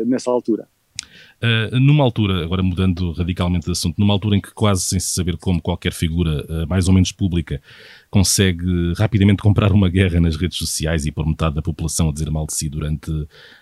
[0.06, 0.68] nessa altura.
[1.44, 5.08] Uh, numa altura, agora mudando radicalmente de assunto, numa altura em que quase sem se
[5.08, 7.60] saber como qualquer figura uh, mais ou menos pública
[8.08, 12.30] consegue rapidamente comprar uma guerra nas redes sociais e pôr metade da população a dizer
[12.30, 13.10] mal de si durante,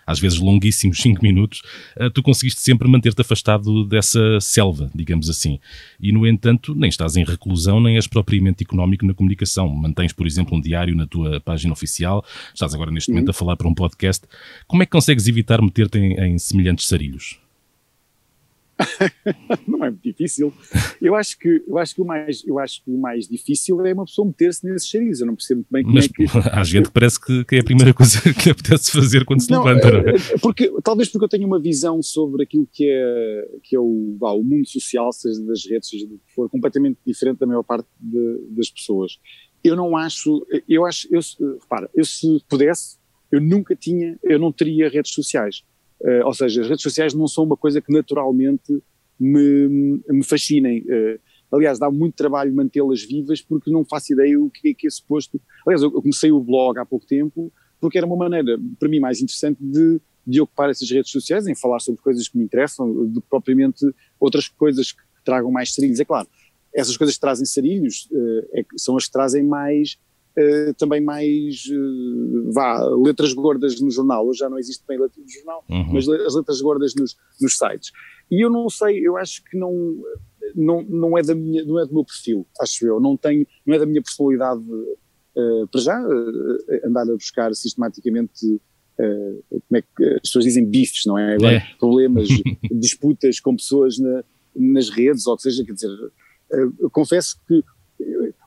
[0.06, 1.60] às vezes, longuíssimos 5 minutos,
[1.96, 5.58] uh, tu conseguiste sempre manter-te afastado dessa selva, digamos assim.
[5.98, 9.68] E, no entanto, nem estás em reclusão, nem és propriamente económico na comunicação.
[9.68, 13.56] Mantens, por exemplo, um diário na tua página oficial, estás agora neste momento a falar
[13.56, 14.24] para um podcast.
[14.68, 17.41] Como é que consegues evitar meter-te em, em semelhantes sarilhos?
[19.66, 20.52] não é muito difícil.
[21.00, 23.92] Eu acho que eu acho que o mais eu acho que o mais difícil é
[23.92, 25.20] uma pessoa meter-se nesses charizos.
[25.20, 27.56] Eu não percebo muito bem como Mas, é que há gente que parece que, que,
[27.56, 29.90] é a primeira coisa que apetece fazer quando se não, levanta.
[29.90, 30.16] Não é?
[30.16, 30.38] é?
[30.40, 34.32] Porque talvez porque eu tenho uma visão sobre aquilo que é que é o, vá,
[34.32, 37.86] o mundo social, seja das redes, seja do que for, completamente diferente da maior parte
[38.00, 39.18] de, das pessoas.
[39.62, 41.20] Eu não acho, eu acho, eu,
[41.60, 42.98] repara, eu se pudesse,
[43.30, 45.62] eu nunca tinha, eu não teria redes sociais
[46.02, 48.82] Uh, ou seja, as redes sociais não são uma coisa que naturalmente
[49.18, 50.80] me, me fascinem.
[50.80, 51.20] Uh,
[51.52, 54.90] aliás, dá muito trabalho mantê-las vivas porque não faço ideia o que é que é
[54.90, 55.40] suposto.
[55.66, 59.20] Aliás, eu comecei o blog há pouco tempo porque era uma maneira, para mim, mais
[59.20, 63.20] interessante de, de ocupar essas redes sociais, em falar sobre coisas que me interessam, do
[63.20, 63.84] que propriamente
[64.20, 65.98] outras coisas que tragam mais sarilhos.
[65.98, 66.28] É claro,
[66.72, 69.98] essas coisas que trazem sarilhos uh, é, são as que trazem mais
[70.38, 75.22] Uh, também mais uh, vá, letras gordas no jornal, hoje já não existe bem letras
[75.22, 75.92] no jornal, uhum.
[75.92, 77.92] mas as letras gordas nos, nos sites.
[78.30, 79.94] E eu não sei, eu acho que não,
[80.54, 83.74] não, não é da minha, não é do meu perfil, acho eu, não tenho, não
[83.74, 86.02] é da minha personalidade uh, para já
[86.82, 88.58] andar a buscar sistematicamente
[88.96, 91.34] como é que as pessoas dizem bifes, não é?
[91.34, 91.66] Agora, é.
[91.78, 92.28] problemas,
[92.70, 94.22] disputas com pessoas na,
[94.54, 95.90] nas redes, ou que seja, quer dizer,
[96.92, 97.64] confesso que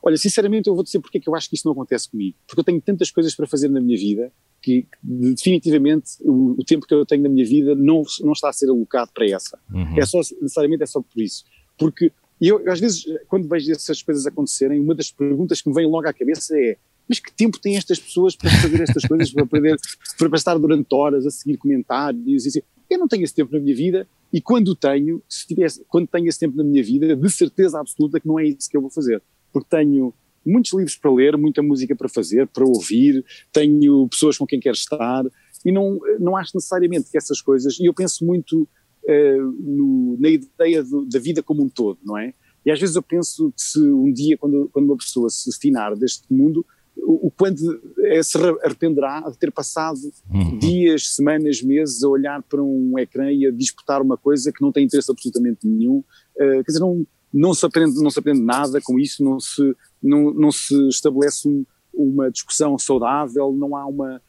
[0.02, 2.36] Olha, sinceramente, eu vou dizer porque é que eu acho que isso não acontece comigo.
[2.46, 6.86] Porque eu tenho tantas coisas para fazer na minha vida que definitivamente o, o, tempo
[6.86, 9.58] que eu tenho na minha vida não, não está a ser alocado para essa.
[9.72, 9.98] Uhum.
[9.98, 11.44] É só, necessariamente é só por isso.
[11.78, 15.86] Porque eu, às vezes, quando vejo essas coisas acontecerem, uma das perguntas que me vem
[15.86, 16.76] logo à cabeça é
[17.08, 19.76] mas que tempo têm estas pessoas para fazer estas coisas, para poder,
[20.18, 22.62] para estar durante horas a seguir comentários e assim.
[22.88, 26.28] Eu não tenho esse tempo na minha vida e quando tenho, se tivesse, quando tenho
[26.28, 28.90] esse tempo na minha vida, de certeza absoluta que não é isso que eu vou
[28.90, 29.22] fazer.
[29.56, 30.12] Porque tenho
[30.44, 34.76] muitos livros para ler, muita música para fazer, para ouvir, tenho pessoas com quem quero
[34.76, 35.24] estar
[35.64, 38.68] e não, não acho necessariamente que essas coisas, e eu penso muito
[39.04, 42.34] uh, no, na ideia do, da vida como um todo, não é?
[42.66, 45.96] E às vezes eu penso que se um dia, quando, quando uma pessoa se finar
[45.96, 46.66] deste mundo,
[46.98, 47.62] o, o quanto
[48.04, 49.98] é, se arrependerá de ter passado
[50.30, 50.58] uhum.
[50.58, 54.70] dias, semanas, meses a olhar para um ecrã e a disputar uma coisa que não
[54.70, 56.04] tem interesse absolutamente nenhum.
[56.36, 59.76] Uh, quer dizer, não, não, se aprende, não se aprende nada com isso, não se,
[60.02, 64.22] não, não se estabelece um, uma discussão saudável, não há uma.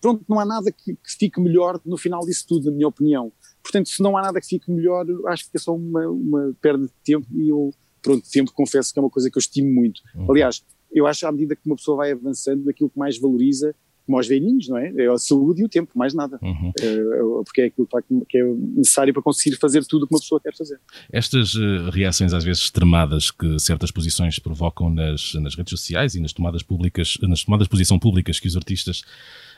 [0.00, 3.32] Pronto, não há nada que, que, fique melhor no final disso tudo, na minha opinião.
[3.62, 6.86] Portanto, se não há nada que fique melhor, acho que é só uma, uma perda
[6.86, 7.70] de tempo e eu,
[8.02, 10.00] pronto, tempo confesso que é uma coisa que eu estimo muito.
[10.16, 10.30] Uhum.
[10.30, 13.74] Aliás, eu acho que à medida que uma pessoa vai avançando, aquilo que mais valoriza,
[14.08, 14.90] como aos velhinhos, não é?
[14.96, 16.38] É a saúde e o tempo, mais nada.
[16.40, 16.72] Uhum.
[16.80, 17.86] É, porque é aquilo
[18.26, 18.44] que é
[18.74, 20.80] necessário para conseguir fazer tudo o que uma pessoa quer fazer.
[21.12, 26.20] Estas uh, reações, às vezes extremadas, que certas posições provocam nas, nas redes sociais e
[26.20, 29.02] nas tomadas públicas, nas tomadas de posição públicas que os artistas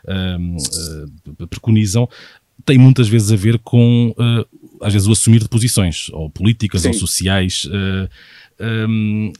[0.05, 2.09] uh, uh, preconizam,
[2.65, 4.15] tem muitas vezes a ver com,
[4.83, 6.89] às vezes, o assumir de posições, ou políticas, Sim.
[6.89, 7.67] ou sociais.
[8.61, 9.33] Um,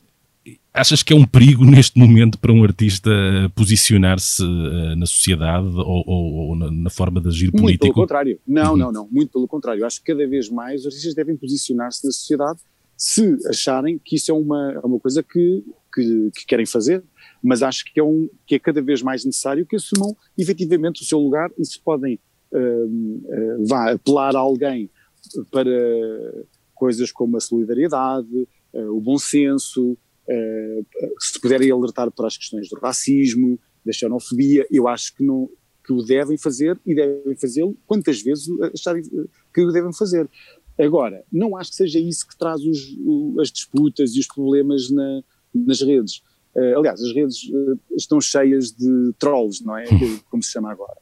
[0.81, 3.11] Achas que é um perigo neste momento para um artista
[3.55, 7.65] posicionar-se uh, na sociedade ou, ou, ou na, forma de agir político?
[7.65, 8.41] Muito pelo contrário.
[8.47, 8.79] Não, uhum.
[8.79, 9.09] não, não.
[9.11, 9.85] Muito pelo contrário.
[9.85, 12.61] Acho que cada vez mais os artistas devem posicionar-se na sociedade
[12.97, 15.63] se acharem que isso é uma, é uma coisa que,
[15.95, 17.05] que, que, querem fazer.
[17.43, 21.05] Mas acho que é, um, que é cada vez mais necessário que assumam efetivamente o
[21.05, 22.19] seu lugar e se podem
[22.53, 24.89] uh, uh, vá apelar a alguém
[25.51, 25.71] para
[26.75, 30.10] coisas como a solidariedade, o bom senso, eh,
[31.19, 35.51] se puderem alertar para as questões do racismo, da xenofobia, eu acho que, não,
[35.85, 39.03] que o devem fazer e devem fazê-lo quantas vezes acharem
[39.53, 40.29] que o devem fazer.
[40.79, 42.97] Agora, não acho que seja isso que traz os,
[43.41, 45.23] as disputas e os problemas na,
[45.55, 46.23] nas redes.
[46.55, 49.85] Uh, aliás, as redes uh, estão cheias de trolls, não é?
[50.31, 50.97] Como se chama agora.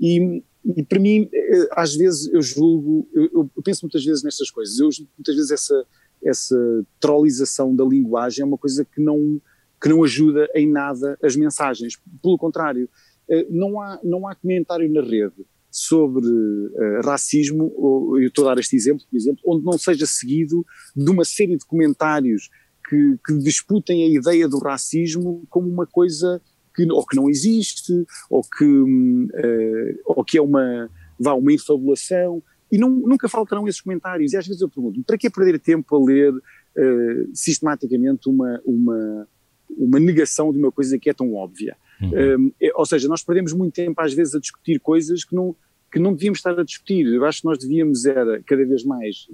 [0.00, 4.50] E, e para mim, uh, às vezes eu julgo, eu, eu, penso muitas vezes nestas
[4.50, 5.84] coisas, eu muitas vezes essa,
[6.24, 6.56] essa
[7.00, 9.40] trollização da linguagem é uma coisa que não,
[9.80, 11.98] que não ajuda em nada as mensagens.
[12.22, 12.88] Pelo contrário,
[13.28, 18.54] eh, não há, não há comentário na rede sobre uh, racismo, ou, eu estou a
[18.54, 22.48] dar este exemplo, por exemplo, onde não seja seguido de uma série de comentários
[22.88, 26.40] que, que disputem a ideia do racismo como uma coisa
[26.76, 27.92] que ou que não existe,
[28.30, 33.80] ou que, uh, ou que é uma, vá, uma infabulação, e não, nunca faltarão esses
[33.80, 34.32] comentários.
[34.32, 39.28] E às vezes eu pergunto para que perder tempo a ler uh, sistematicamente uma, uma,
[39.70, 41.76] uma negação de uma coisa que é tão óbvia?
[42.00, 42.48] Uhum.
[42.48, 45.54] Uh, ou seja, nós perdemos muito tempo às vezes a discutir coisas que não,
[45.92, 47.06] que não devíamos estar a discutir.
[47.06, 49.28] Eu acho que nós devíamos era cada vez mais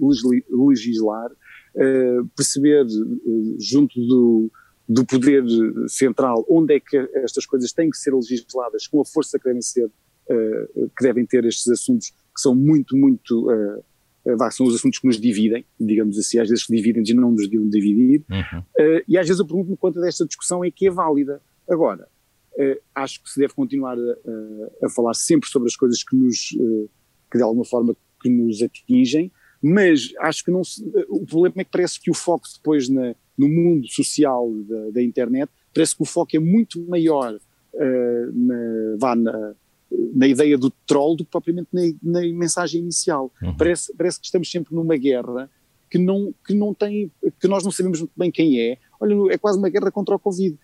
[0.49, 2.85] legislar, uh, perceber
[3.59, 4.51] junto do,
[4.87, 5.43] do poder
[5.87, 9.61] central onde é que estas coisas têm que ser legisladas com a força que devem
[9.61, 9.89] ser,
[10.97, 13.49] que devem ter estes assuntos que são muito, muito.
[13.49, 13.79] Uh,
[14.25, 17.47] uh, são os assuntos que nos dividem, digamos assim, às vezes dividem e não nos
[17.47, 18.23] deviam dividir.
[18.29, 18.59] Uhum.
[18.59, 21.41] Uh, e às vezes eu pergunto-me quanto desta discussão é que é válida.
[21.69, 22.07] Agora,
[22.93, 26.49] acho que se deve continuar a, a, falar sempre sobre as coisas que nos.
[27.31, 29.31] que de alguma forma que nos atingem,
[29.63, 33.15] mas acho que não se, o problema é que parece que o foco depois na,
[33.37, 38.97] no mundo social da, da, internet, parece que o foco é muito maior uh, na,
[38.99, 39.55] vá na,
[40.13, 43.31] na ideia do troll do que propriamente na, na mensagem inicial.
[43.41, 43.55] Uhum.
[43.55, 45.49] Parece, parece que estamos sempre numa guerra
[45.89, 48.77] que não, que não tem, que nós não sabemos muito bem quem é.
[48.99, 50.57] Olha, é quase uma guerra contra o Covid.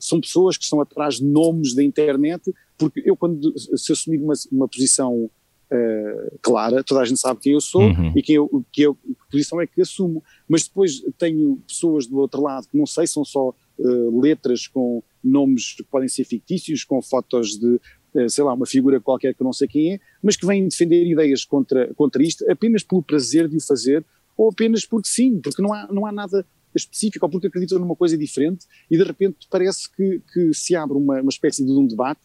[0.00, 4.34] São pessoas que estão atrás de nomes da internet, porque eu quando, se assumir uma,
[4.52, 8.12] uma posição uh, clara, toda a gente sabe quem eu sou uhum.
[8.14, 10.22] e quem eu, que, eu, que posição é que assumo.
[10.48, 15.02] Mas depois tenho pessoas do outro lado que não sei, são só uh, letras com
[15.22, 17.80] nomes que podem ser fictícios, com fotos de
[18.28, 21.06] sei lá, uma figura qualquer que eu não sei quem é, mas que vem defender
[21.06, 24.04] ideias contra, contra isto apenas pelo prazer de o fazer
[24.36, 26.44] ou apenas porque sim, porque não há, não há nada
[26.74, 30.96] específico ou porque acreditam numa coisa diferente e de repente parece que, que se abre
[30.96, 32.20] uma, uma espécie de um debate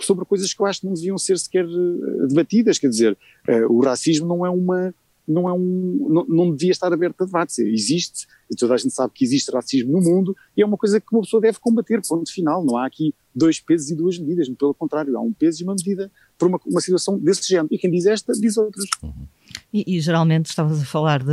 [0.00, 3.18] sobre coisas que eu acho que não deviam ser sequer uh, debatidas, quer dizer,
[3.48, 4.94] uh, o racismo não é uma
[5.30, 7.58] não é um, não, não devia estar aberto a debates.
[7.58, 11.00] Existe, e toda a gente sabe que existe racismo no mundo, e é uma coisa
[11.00, 12.64] que uma pessoa deve combater, ponto final.
[12.64, 15.74] Não há aqui dois pesos e duas medidas, pelo contrário, há um peso e uma
[15.74, 17.68] medida para uma, uma situação desse género.
[17.70, 18.84] E quem diz esta, diz outras.
[19.02, 19.26] Uhum.
[19.72, 21.32] E, e, geralmente estavas a falar de,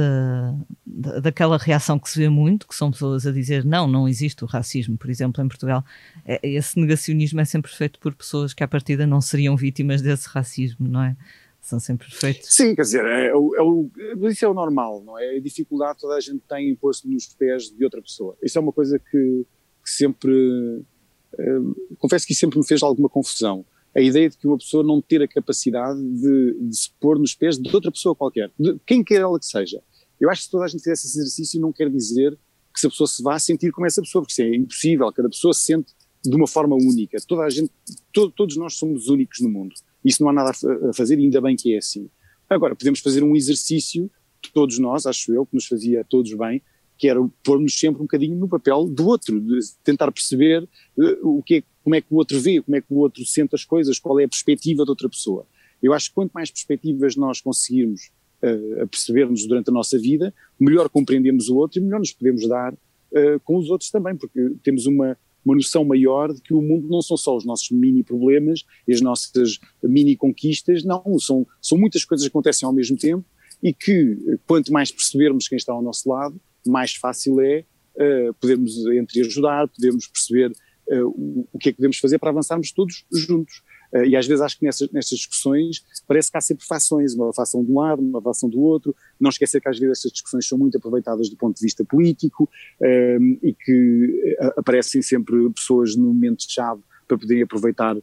[0.85, 4.43] de, daquela reação que se vê muito, que são pessoas a dizer não, não existe
[4.43, 5.83] o racismo, por exemplo, em Portugal.
[6.23, 10.27] É, esse negacionismo é sempre feito por pessoas que à partida não seriam vítimas desse
[10.29, 11.15] racismo, não é?
[11.67, 12.47] São sempre feitos.
[12.55, 13.91] Sim, quer dizer, é, é, o,
[14.29, 15.35] isso é o normal, não é?
[15.35, 18.37] A dificuldade que toda a gente tem em pôr-se nos pés de outra pessoa.
[18.41, 19.45] Isso é uma coisa que,
[19.83, 20.81] que sempre.
[21.37, 21.59] Eh,
[21.97, 25.21] confesso que sempre me fez alguma confusão a ideia de que uma pessoa não ter
[25.21, 29.21] a capacidade de, de se pôr nos pés de outra pessoa qualquer, de quem quer
[29.21, 29.81] ela que seja.
[30.21, 32.37] Eu acho que se toda a gente fizesse esse exercício não quer dizer
[32.71, 35.29] que se a pessoa se vá sentir como essa pessoa, porque isso é impossível, cada
[35.29, 35.93] pessoa se sente
[36.23, 37.71] de uma forma única, toda a gente,
[38.13, 39.73] to, todos nós somos únicos no mundo,
[40.07, 42.09] isso não há nada a fazer ainda bem que é assim.
[42.49, 44.09] Agora, podemos fazer um exercício,
[44.53, 46.61] todos nós, acho eu, que nos fazia todos bem,
[46.97, 49.41] que era pôr-nos sempre um bocadinho no papel do outro,
[49.83, 50.63] tentar perceber
[50.97, 53.23] uh, o que é, como é que o outro vê, como é que o outro
[53.25, 55.45] sente as coisas, qual é a perspectiva de outra pessoa.
[55.83, 58.09] Eu acho que quanto mais perspectivas nós conseguirmos
[58.41, 62.47] uh, a percebermos durante a nossa vida, melhor compreendemos o outro e melhor nos podemos
[62.47, 65.17] dar uh, com os outros também, porque temos uma,
[65.47, 68.93] uma noção maior de que o mundo não são só os nossos mini problemas e
[68.93, 73.25] as nossas mini conquistas, não, são, são muitas coisas que acontecem ao mesmo tempo
[73.63, 77.63] e que quanto mais percebermos quem está ao nosso lado, mais fácil é
[77.95, 80.51] uh, podermos entre ajudar, podermos perceber
[80.89, 83.63] uh, o, o, que é que podemos fazer para avançarmos todos juntos.
[83.93, 87.33] Uh, e às vezes acho que nessas, nesstas discussões parece que há sempre fações, uma
[87.33, 88.95] fação de um lado, uma fação do outro.
[89.19, 92.49] Não esquecer que às vezes essas discussões são muito aproveitadas do ponto de vista político
[93.43, 97.95] e que aparecem sempre pessoas no momento-chave para poderem aproveitar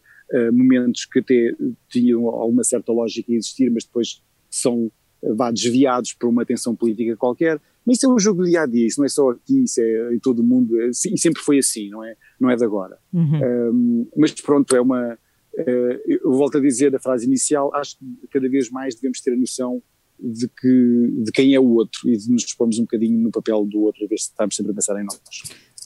[0.53, 1.55] momentos que até
[1.89, 4.91] tinham alguma certa lógica a existir, mas depois são
[5.33, 7.61] vá desviados por uma tensão política qualquer.
[7.87, 9.81] Mas isso é um jogo do dia a dia, isso não é só aqui, isso
[9.81, 12.99] é em todo o mundo, e sempre foi assim, não é, não é de agora.
[13.13, 13.41] Uhum.
[13.73, 15.19] Um, mas pronto, é uma.
[15.59, 19.33] Uh, eu volto a dizer a frase inicial, acho que cada vez mais devemos ter
[19.33, 19.83] a noção
[20.19, 23.65] de, que, de quem é o outro e de nos expormos um bocadinho no papel
[23.65, 25.19] do outro, a ver se estamos sempre a pensar em nós.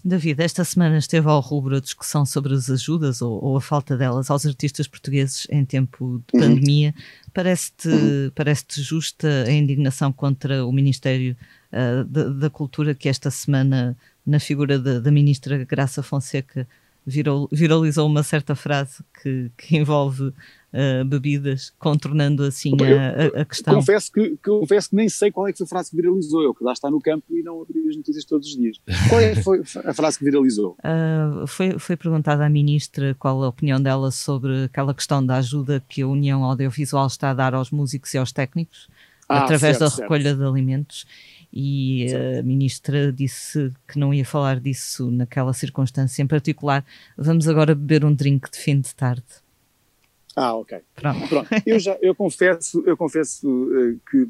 [0.05, 3.97] David, esta semana esteve ao rubro a discussão sobre as ajudas ou, ou, a falta
[3.97, 6.49] delas aos artistas portugueses em tempo de uhum.
[6.49, 6.95] pandemia.
[7.35, 8.31] Parece-te uhum.
[8.35, 11.37] parece justa a indignação contra o Ministério
[11.73, 16.67] uh, da, da, Cultura que esta semana, na figura da, da ministra Graça Fonseca,
[17.09, 23.75] virou, viralizou uma certa frase que, que envolve uh, bebidas, contornando assim a, a, questão.
[23.75, 26.43] Confesso que, que, confesso que nem sei qual é que foi a frase que viralizou,
[26.43, 28.79] eu que lá está no campo e não abri as notícias todos os dias.
[29.09, 30.77] Qual é foi a frase que viralizou?
[30.81, 35.83] Uh, foi, foi perguntada à ministra qual a opinião dela sobre aquela questão da ajuda
[35.89, 38.89] que a União Audiovisual está a dar aos músicos e aos técnicos,
[39.29, 40.39] ah, através certo, da recolha certo.
[40.39, 41.07] de alimentos
[41.53, 46.85] e a ministra disse que não ia falar disso naquela circunstância em particular.
[47.17, 49.25] Vamos agora beber um drink de fim de tarde.
[50.37, 50.79] Ah, ok.
[50.95, 51.29] Pronto.
[51.29, 51.49] Pronto.
[51.67, 54.29] Eu já eu confesso, eu confesso uh, que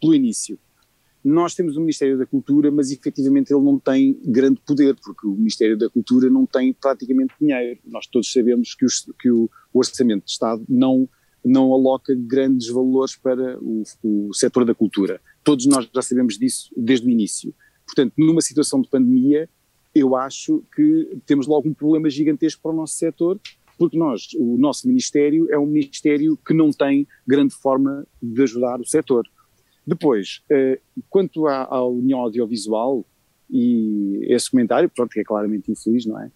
[0.00, 0.58] pelo início
[1.22, 5.32] nós temos o Ministério da Cultura, mas efetivamente ele não tem grande poder, porque o
[5.32, 7.78] Ministério da Cultura não tem praticamente dinheiro.
[7.84, 11.08] Nós todos sabemos que, os, que o, o Orçamento de Estado não
[11.44, 15.20] não aloca grandes valores para o, o setor da cultura.
[15.42, 17.54] Todos nós já sabemos disso desde o início.
[17.86, 19.48] Portanto, numa situação de pandemia,
[19.94, 23.40] eu acho que temos logo um problema gigantesco para o nosso setor,
[23.76, 28.80] porque nós, o nosso Ministério é um Ministério que não tem grande forma de ajudar
[28.80, 29.26] o setor.
[29.86, 30.78] Depois, eh,
[31.08, 33.04] quanto à, à União Audiovisual,
[33.50, 36.30] e esse comentário, pronto, que é claramente infeliz, não é?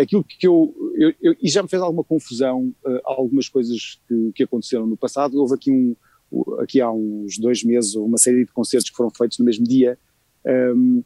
[0.00, 4.32] Aquilo que eu, eu, eu, e já me fez alguma confusão uh, algumas coisas que,
[4.34, 5.38] que, aconteceram no passado.
[5.38, 5.94] Houve aqui um,
[6.58, 9.98] aqui há uns dois meses, uma série de concertos que foram feitos no mesmo dia,
[10.74, 11.02] um,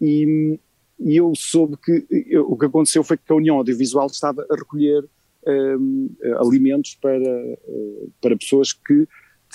[0.00, 0.58] e,
[1.00, 4.54] e, eu soube que eu, o que aconteceu foi que a União Audiovisual estava a
[4.54, 5.08] recolher
[5.46, 9.06] um, alimentos para, uh, para pessoas que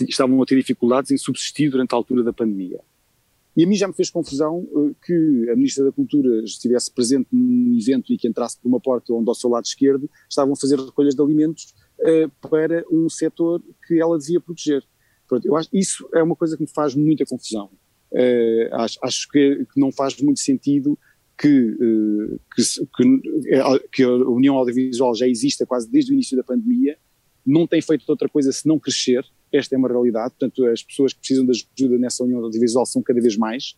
[0.01, 2.79] estavam a ter dificuldades em subsistir durante a altura da pandemia.
[3.55, 7.27] E a mim já me fez confusão uh, que a Ministra da Cultura estivesse presente
[7.31, 10.55] num evento e que entrasse por uma porta onde ao seu lado esquerdo estavam a
[10.55, 14.83] fazer recolhas de alimentos uh, para um setor que ela devia proteger.
[15.27, 17.69] Pronto, eu acho isso é uma coisa que me faz muita confusão.
[18.11, 20.97] Uh, acho, acho que, que, não faz muito sentido
[21.37, 21.75] que,
[22.55, 22.63] que,
[22.95, 23.21] que,
[23.91, 26.97] que a União Audiovisual já exista quase desde o início da pandemia,
[27.45, 31.19] não tem feito outra coisa senão crescer, esta é uma realidade, portanto as pessoas que
[31.19, 33.75] precisam de ajuda nessa união audiovisual são cada vez mais,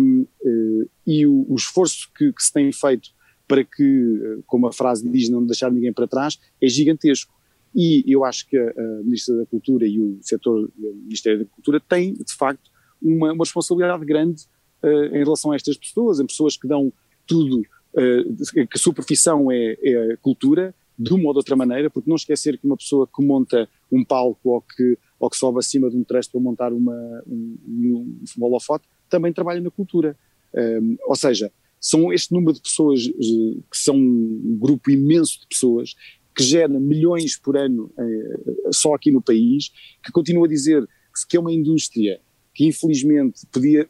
[0.00, 3.10] um, uh, e o, o esforço que, que, se tem feito
[3.46, 7.32] para que, como a frase diz, não deixar ninguém para trás, é gigantesco.
[7.74, 8.72] E eu acho que a,
[9.02, 12.70] Ministra da Cultura e o setor do Ministério da Cultura têm, de facto,
[13.00, 14.44] uma, uma responsabilidade grande
[14.82, 16.92] uh, em relação a estas pessoas, em pessoas que dão
[17.26, 21.90] tudo, uh, que a sua profissão é, é cultura, de uma ou de outra maneira,
[21.90, 25.58] porque não esquecer que uma pessoa que monta um palco ou que, ou que sobe
[25.58, 30.16] acima de um trecho para montar uma, um, um, holofote, também trabalha na cultura.
[30.54, 35.94] Um, ou seja, são este número de pessoas, que são um grupo imenso de pessoas,
[36.34, 39.70] que gera milhões por ano eh, só aqui no país,
[40.02, 40.88] que continua a dizer
[41.28, 42.20] que é uma indústria
[42.54, 43.86] que infelizmente podia,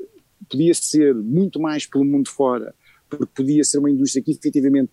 [0.48, 2.74] podia ser muito mais pelo mundo fora,
[3.16, 4.92] porque podia ser uma indústria que efetivamente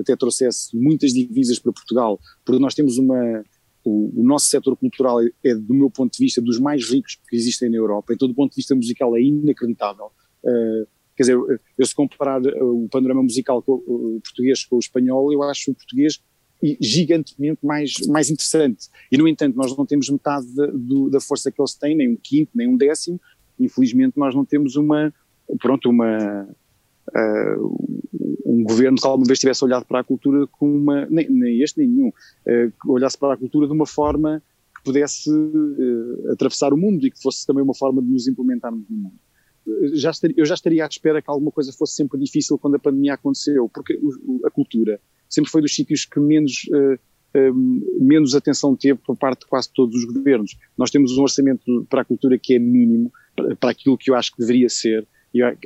[0.00, 3.44] até trouxesse muitas divisas para Portugal, porque nós temos uma,
[3.84, 7.18] o, o, nosso setor cultural é, é, do meu ponto de vista, dos mais ricos
[7.28, 10.06] que existem na Europa, então do ponto de vista musical é inacreditável.
[10.44, 11.36] Uh, quer dizer,
[11.78, 15.74] eu se comparar o panorama musical com, o português com o espanhol, eu acho o
[15.74, 16.20] português
[16.80, 18.88] gigantemente mais, mais interessante.
[19.10, 22.10] E, no entanto, nós não temos metade da, do, da força que eles têm, nem
[22.10, 23.20] um quinto, nem um décimo.
[23.58, 25.12] Infelizmente, nós não temos uma,
[25.58, 26.48] pronto, uma,
[27.14, 31.62] uh, um governo que alguma vez tivesse olhado para a cultura com uma, nem, nem
[31.62, 34.42] este nem nenhum, uh, olhasse para a cultura de uma forma
[34.76, 38.84] que pudesse uh, atravessar o mundo e que fosse também uma forma de nos implementarmos
[38.88, 39.14] no mundo.
[39.92, 42.78] Já estaria, eu já estaria à espera que alguma coisa fosse sempre difícil quando a
[42.78, 46.66] pandemia aconteceu, porque o, a cultura sempre foi dos sítios que menos,
[48.00, 50.56] menos atenção teve por parte de quase todos os governos.
[50.76, 53.12] Nós temos um orçamento para a cultura que é mínimo,
[53.60, 55.06] para, aquilo que eu acho que deveria ser,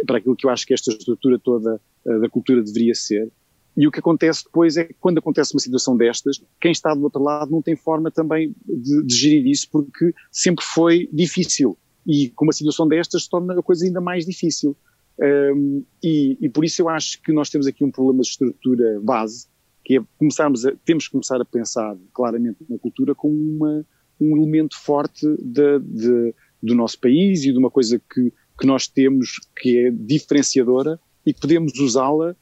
[0.06, 3.30] para aquilo que eu acho que esta estrutura toda uh, da cultura deveria ser.
[3.76, 7.02] E o que acontece depois é que quando acontece uma situação destas, quem está do
[7.02, 11.76] outro lado não tem forma também de, de gerir isso porque sempre foi difícil.
[12.06, 14.76] E com uma situação destas torna a coisa ainda mais difícil.
[15.18, 19.00] Um, e, e, por isso eu acho que nós temos aqui um problema de estrutura
[19.00, 19.46] base
[19.84, 23.86] que é começarmos a, temos que começar a pensar claramente na cultura como uma,
[24.18, 28.86] um elemento forte de, de, do nosso país e de uma coisa que, que nós
[28.86, 32.36] temos que é diferenciadora e que podemos usá-la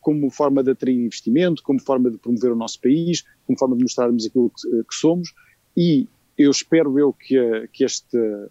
[0.00, 3.82] como forma de atrair investimento, como forma de promover o nosso país, como forma de
[3.82, 5.32] mostrarmos aquilo que, que somos.
[5.76, 8.50] E eu espero eu que, a, que, esta,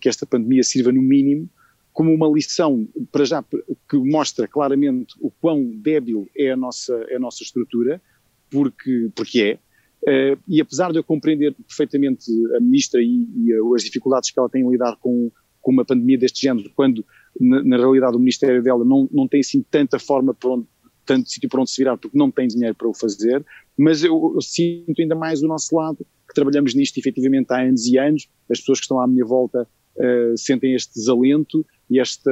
[0.00, 1.48] que esta pandemia sirva no mínimo
[1.94, 3.42] como uma lição, para já,
[3.88, 8.02] que mostra claramente o quão débil é a nossa, é a nossa estrutura,
[8.50, 9.58] porque, porque
[10.06, 14.50] é, e apesar de eu compreender perfeitamente a ministra e, e, as dificuldades que ela
[14.50, 15.30] tem em lidar com,
[15.64, 17.04] com uma pandemia deste género, quando
[17.40, 20.66] na, na realidade o ministério dela não, não tem assim tanta forma para onde,
[21.04, 23.44] tanto sítio para onde se virar, porque não tem dinheiro para o fazer,
[23.76, 27.86] mas eu, eu, sinto ainda mais o nosso lado, que trabalhamos nisto efetivamente há anos
[27.86, 32.30] e anos, as pessoas que estão à minha volta uh, sentem este desalento e esta,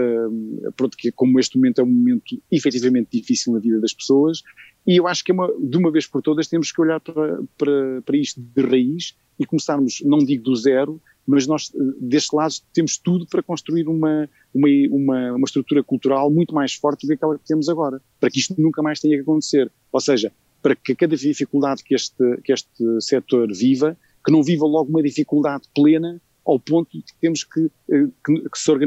[0.76, 4.42] pronto, que como este momento é um momento efetivamente difícil na vida das pessoas,
[4.86, 7.40] e eu acho que é uma, de uma vez por todas temos que olhar para,
[7.56, 11.70] para, para isto de raiz e começarmos, não digo do zero, mas nós
[12.00, 17.06] deste lado temos tudo para construir uma, uma, uma, uma estrutura cultural muito mais forte
[17.06, 19.70] do que aquela que temos agora, para que isto nunca mais tenha que acontecer.
[19.92, 24.64] Ou seja, para que cada dificuldade que este, que este setor viva, que não viva
[24.64, 28.78] logo uma dificuldade plena ao ponto de que temos que, eh, que, que, se, eh,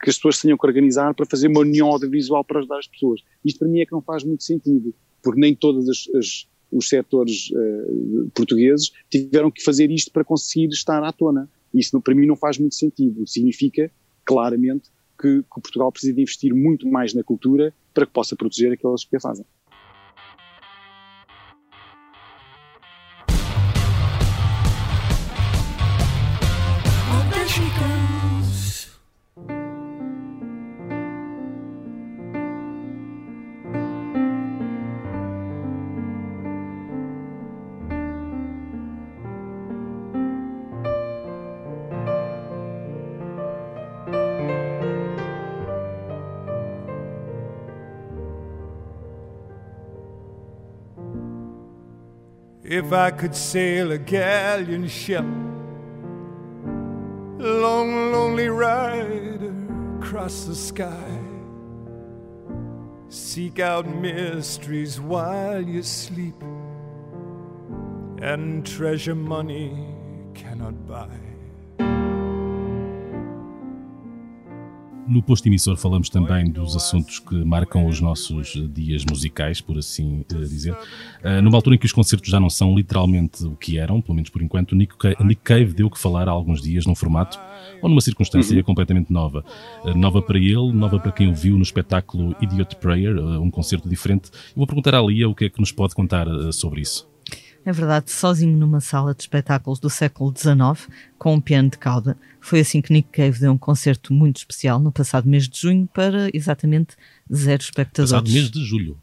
[0.00, 3.20] que, as pessoas tenham que organizar para fazer uma união audiovisual para ajudar as pessoas.
[3.44, 6.88] Isto para mim é que não faz muito sentido, porque nem todos as, as, os
[6.88, 11.48] setores uh, portugueses tiveram que fazer isto para conseguir estar à tona.
[11.72, 13.26] Isso para mim não faz muito sentido.
[13.26, 13.90] Significa,
[14.24, 14.90] claramente,
[15.20, 19.04] que, que Portugal precisa de investir muito mais na cultura para que possa proteger aqueles
[19.04, 19.44] que a fazem.
[52.88, 55.22] If I could sail a galleon ship,
[57.36, 59.54] long, lonely rider
[59.98, 61.18] across the sky,
[63.10, 66.42] seek out mysteries while you sleep,
[68.22, 69.94] and treasure money
[70.32, 71.27] cannot buy.
[75.08, 80.22] No posto emissor falamos também dos assuntos que marcam os nossos dias musicais, por assim
[80.30, 80.72] eh, dizer.
[80.72, 84.14] Uh, numa altura em que os concertos já não são literalmente o que eram, pelo
[84.14, 84.94] menos por enquanto, Nick
[85.42, 87.40] Cave, deu que falar há alguns dias num formato
[87.80, 88.62] ou numa circunstância uhum.
[88.62, 89.42] completamente nova.
[89.82, 93.88] Uh, nova para ele, nova para quem o viu no espetáculo Idiot Prayer, um concerto
[93.88, 94.30] diferente.
[94.50, 97.08] Eu vou perguntar à Lia o que é que nos pode contar sobre isso.
[97.64, 100.88] É verdade, sozinho numa sala de espetáculos do século XIX,
[101.18, 102.16] com um piano de cauda.
[102.40, 105.86] Foi assim que Nick Cave deu um concerto muito especial no passado mês de junho
[105.92, 106.96] para exatamente
[107.32, 108.10] zero espectadores.
[108.12, 108.98] Passado mês de julho.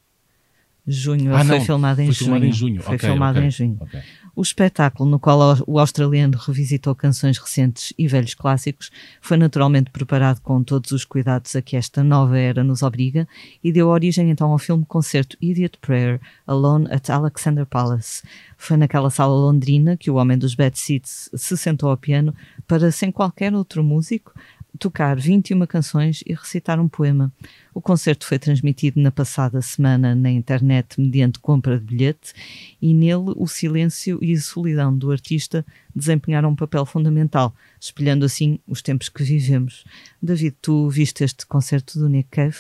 [0.88, 2.12] Junho, ah, foi filmado em em
[2.52, 2.82] junho.
[2.82, 3.78] Foi okay, filmado okay, em junho.
[3.82, 4.02] Okay.
[4.36, 10.42] O espetáculo, no qual o australiano revisitou canções recentes e velhos clássicos, foi naturalmente preparado
[10.42, 13.26] com todos os cuidados a que esta nova era nos obriga
[13.64, 18.24] e deu origem então ao filme-concerto Idiot Prayer, Alone at Alexander Palace.
[18.58, 22.36] Foi naquela sala londrina que o homem dos Bad Seeds se sentou ao piano
[22.68, 24.34] para, sem qualquer outro músico,
[24.80, 27.32] tocar 21 canções e recitar um poema.
[27.74, 32.34] O concerto foi transmitido na passada semana na internet mediante compra de bilhete
[32.82, 35.66] e nele o silêncio e a solidão do artista
[35.96, 39.84] desempenharam um papel fundamental, espelhando assim os tempos que vivemos.
[40.22, 42.58] David, tu viste este concerto do Nick Cave?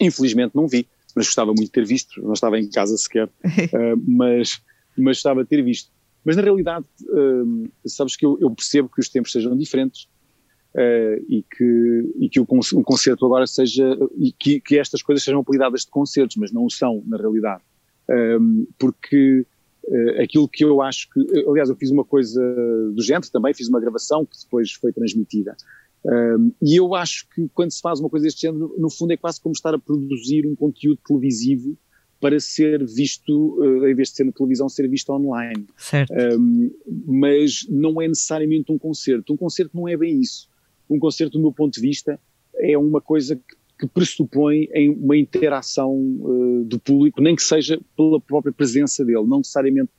[0.00, 2.22] Infelizmente não vi, mas gostava muito de ter visto.
[2.22, 3.30] Não estava em casa sequer, uh,
[4.06, 4.60] mas,
[4.96, 5.90] mas gostava de ter visto.
[6.24, 10.08] Mas na realidade, uh, sabes que eu, eu percebo que os tempos sejam diferentes
[10.74, 15.24] Uh, e que, e que o, o, concerto agora seja, e que, que, estas coisas
[15.24, 17.62] sejam apelidadas de concertos, mas não o são, na realidade.
[18.08, 19.46] Um, ehm, porque
[19.84, 22.40] uh, aquilo que eu acho que, aliás, eu fiz uma coisa
[22.92, 25.56] do género também, fiz uma gravação que depois foi transmitida.
[26.04, 29.12] Um, ehm, e eu acho que quando se faz uma coisa deste género, no fundo
[29.14, 31.76] é quase como estar a produzir um conteúdo televisivo
[32.20, 35.66] para ser visto, uh, em vez de ser na televisão, ser visto online.
[35.78, 36.12] Certo.
[36.12, 36.70] Um, ehm,
[37.06, 39.32] mas não é necessariamente um concerto.
[39.32, 40.46] Um concerto não é bem isso
[40.88, 42.18] um concerto, do meu ponto de vista,
[42.56, 48.20] é uma coisa que, que pressupõe uma interação uh, do público, nem que seja pela
[48.20, 49.90] própria presença dele, não necessariamente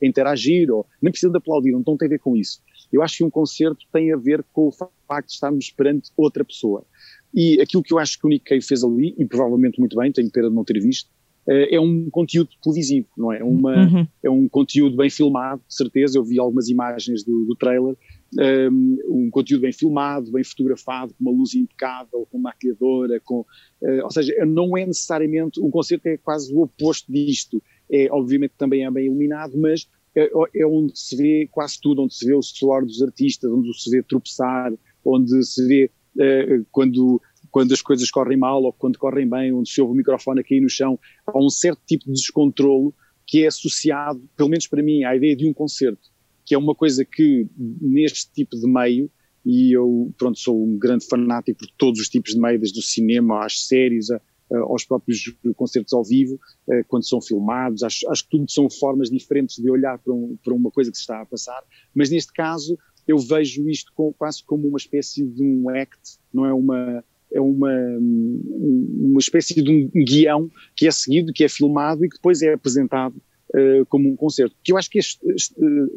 [0.00, 2.60] interagir ou nem precisa de aplaudir, não tem a ver com isso.
[2.92, 6.44] Eu acho que um concerto tem a ver com o facto de estarmos perante outra
[6.44, 6.84] pessoa.
[7.32, 10.12] E aquilo que eu acho que o Nick Cave fez ali, e provavelmente muito bem,
[10.12, 11.08] tenho pena de não ter visto,
[11.48, 13.42] eh, é um conteúdo televisivo, não é?
[13.42, 14.06] Uma, uhum.
[14.22, 16.18] É um conteúdo bem filmado, de certeza.
[16.18, 17.96] Eu vi algumas imagens do, do trailer
[18.38, 24.10] um, conteúdo bem filmado, bem fotografado, com uma luz impecável, com maquilhadora, com, uh, ou
[24.10, 28.90] seja, não é necessariamente, um concerto é quase o oposto disto, é obviamente também é
[28.90, 32.84] bem iluminado, mas é, é onde se vê quase tudo, onde se vê o suor
[32.84, 34.72] dos artistas, onde se vê tropeçar,
[35.04, 37.20] onde se vê uh, quando
[37.50, 40.42] quando as coisas correm mal ou quando correm bem, onde se ouve o microfone a
[40.42, 42.94] cair no chão, há um certo tipo de descontrolo
[43.26, 46.11] que é associado, pelo menos para mim, à ideia de um concerto
[46.44, 49.10] que é uma coisa que neste tipo de meio,
[49.44, 52.82] e eu pronto sou um grande fanático de todos os tipos de meio, desde o
[52.82, 54.20] cinema às séries, a,
[54.52, 56.38] a, aos próprios concertos ao vivo,
[56.70, 60.36] a, quando são filmados, acho, acho, que tudo são formas diferentes de olhar para, um,
[60.42, 61.62] para, uma coisa que se está a passar,
[61.94, 66.46] mas neste caso eu vejo isto com, quase como uma espécie de um act, não
[66.46, 72.04] é uma é uma, uma espécie de um guião que é seguido, que é filmado
[72.04, 73.14] e que depois é apresentado
[73.54, 75.02] uh, como um concerto, que eu acho que é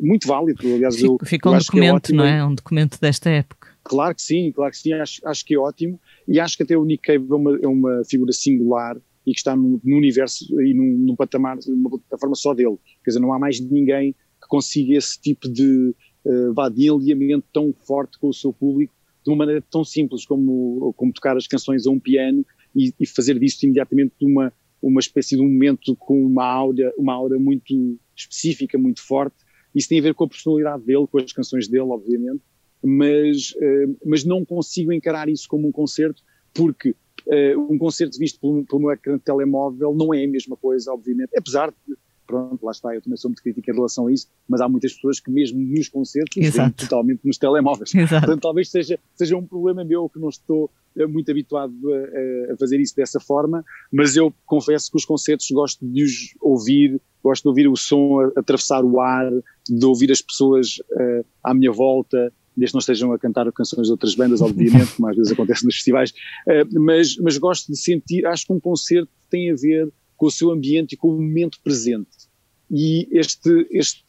[0.01, 0.61] muito válido.
[0.61, 2.45] Aliás, fica, eu, fica um é documento, é não é?
[2.45, 3.69] Um documento desta época.
[3.83, 6.75] Claro que sim, claro que sim, acho, acho que é ótimo e acho que até
[6.75, 10.43] o Nick Cave é uma, é uma figura singular e que está no, no universo
[10.61, 12.77] e num, num, patamar, numa plataforma só dele.
[13.03, 15.95] Quer dizer, não há mais ninguém que consiga esse tipo de,
[16.25, 18.93] uh, vá, de alinhamento tão forte com o seu público
[19.23, 22.45] de uma maneira tão simples como, como tocar as canções a um piano
[22.75, 24.53] e, e fazer disso imediatamente uma,
[24.87, 29.35] uma espécie de um momento com uma aura, uma aura muito específica, muito forte.
[29.73, 32.41] Isso tem a ver com a personalidade dele, com as canções dele, obviamente,
[32.83, 36.21] mas, uh, mas não consigo encarar isso como um concerto,
[36.53, 40.55] porque uh, um concerto visto pelo, pelo meu ecrã de telemóvel não é a mesma
[40.55, 44.11] coisa, obviamente, apesar de pronto, lá está, eu também sou muito crítico em relação a
[44.11, 47.93] isso, mas há muitas pessoas que mesmo nos concertos vêm totalmente nos telemóveis.
[47.93, 48.25] Exato.
[48.25, 50.71] Portanto, talvez seja, seja um problema meu que não estou
[51.07, 55.85] muito habituado a, a, fazer isso dessa forma, mas eu confesso que os concertos gosto
[55.85, 59.29] de os ouvir, gosto de ouvir o som a, a atravessar o ar,
[59.67, 63.87] de ouvir as pessoas uh, à minha volta, desde que não estejam a cantar canções
[63.87, 67.77] de outras bandas, obviamente, como às vezes acontece nos festivais, uh, mas, mas gosto de
[67.77, 71.13] sentir, acho que um concerto tem a ver com o seu ambiente e com o
[71.13, 72.25] momento presente.
[72.71, 74.03] E este, este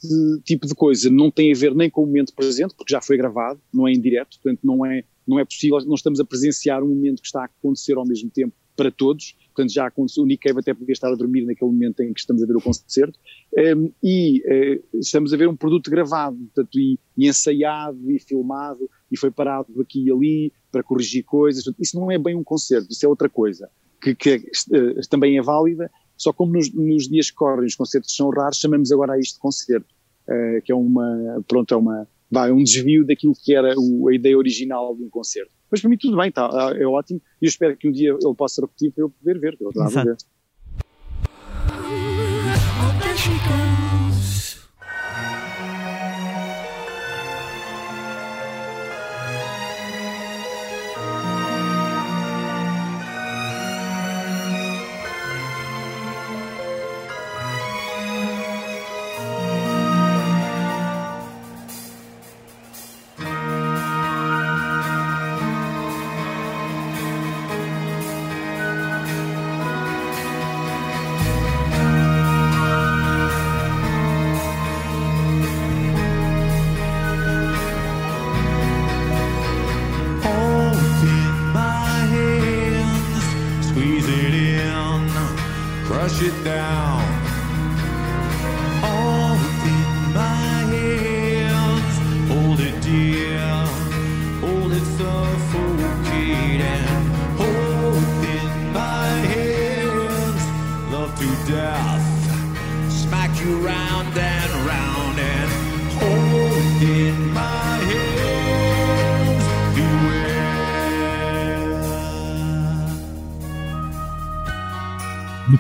[0.45, 3.16] tipo de coisa não tem a ver nem com o momento presente, porque já foi
[3.16, 6.83] gravado, não é em direto, portanto não é, não é possível, não estamos a presenciar
[6.83, 10.27] um momento que está a acontecer ao mesmo tempo para todos, portanto já aconteceu, o
[10.27, 12.61] Nick Cave até podia estar a dormir naquele momento em que estamos a ver o
[12.61, 13.18] concerto,
[13.77, 18.89] um, e uh, estamos a ver um produto gravado, portanto, e, e, ensaiado e filmado,
[19.11, 22.89] e foi parado aqui e ali para corrigir coisas, isso não é bem um concerto,
[22.91, 23.70] isso é outra coisa
[24.01, 28.14] que, que uh, também é válida, só como nos, nos, dias que correm os concertos
[28.14, 29.87] são raros, chamamos agora a isto de concerto,
[30.29, 34.14] uh, que é uma, pronto, é uma, vai, um desvio daquilo que era o, a
[34.14, 35.53] ideia original de um concerto.
[35.70, 38.11] Mas para mim tudo bem, tá, ah, é ótimo, e eu espero que um dia
[38.11, 39.72] ele possa repetir para eu poder ver, eu
[40.05, 40.16] ver.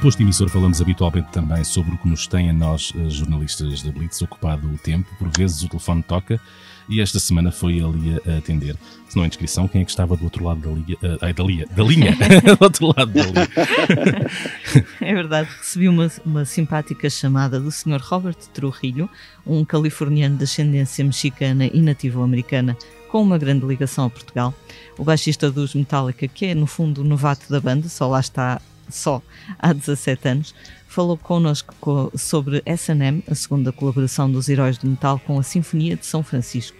[0.06, 3.90] Posto emissor falamos habitualmente também sobre o que nos tem a nós, eh, jornalistas da
[3.90, 5.12] Blitz, ocupado o tempo.
[5.18, 6.40] Por vezes o telefone toca
[6.88, 8.76] e esta semana foi a Lia a atender.
[9.08, 10.96] Se não é inscrição, quem é que estava do outro lado da Lia?
[11.02, 12.16] eh, ai, da Lia, da linha!
[12.56, 13.48] do outro lado da Lia.
[15.00, 18.00] É verdade, recebi uma, uma simpática chamada do Sr.
[18.00, 19.10] Robert Trujillo,
[19.44, 22.76] um californiano de ascendência mexicana e nativo-americana,
[23.08, 24.54] com uma grande ligação a Portugal.
[24.96, 28.60] O baixista dos Metallica, que é no fundo o novato da banda, só lá está
[28.88, 29.22] só
[29.58, 30.54] há 17 anos,
[30.88, 35.96] falou connosco co- sobre S&M, a segunda colaboração dos Heróis do Metal com a Sinfonia
[35.96, 36.76] de São Francisco.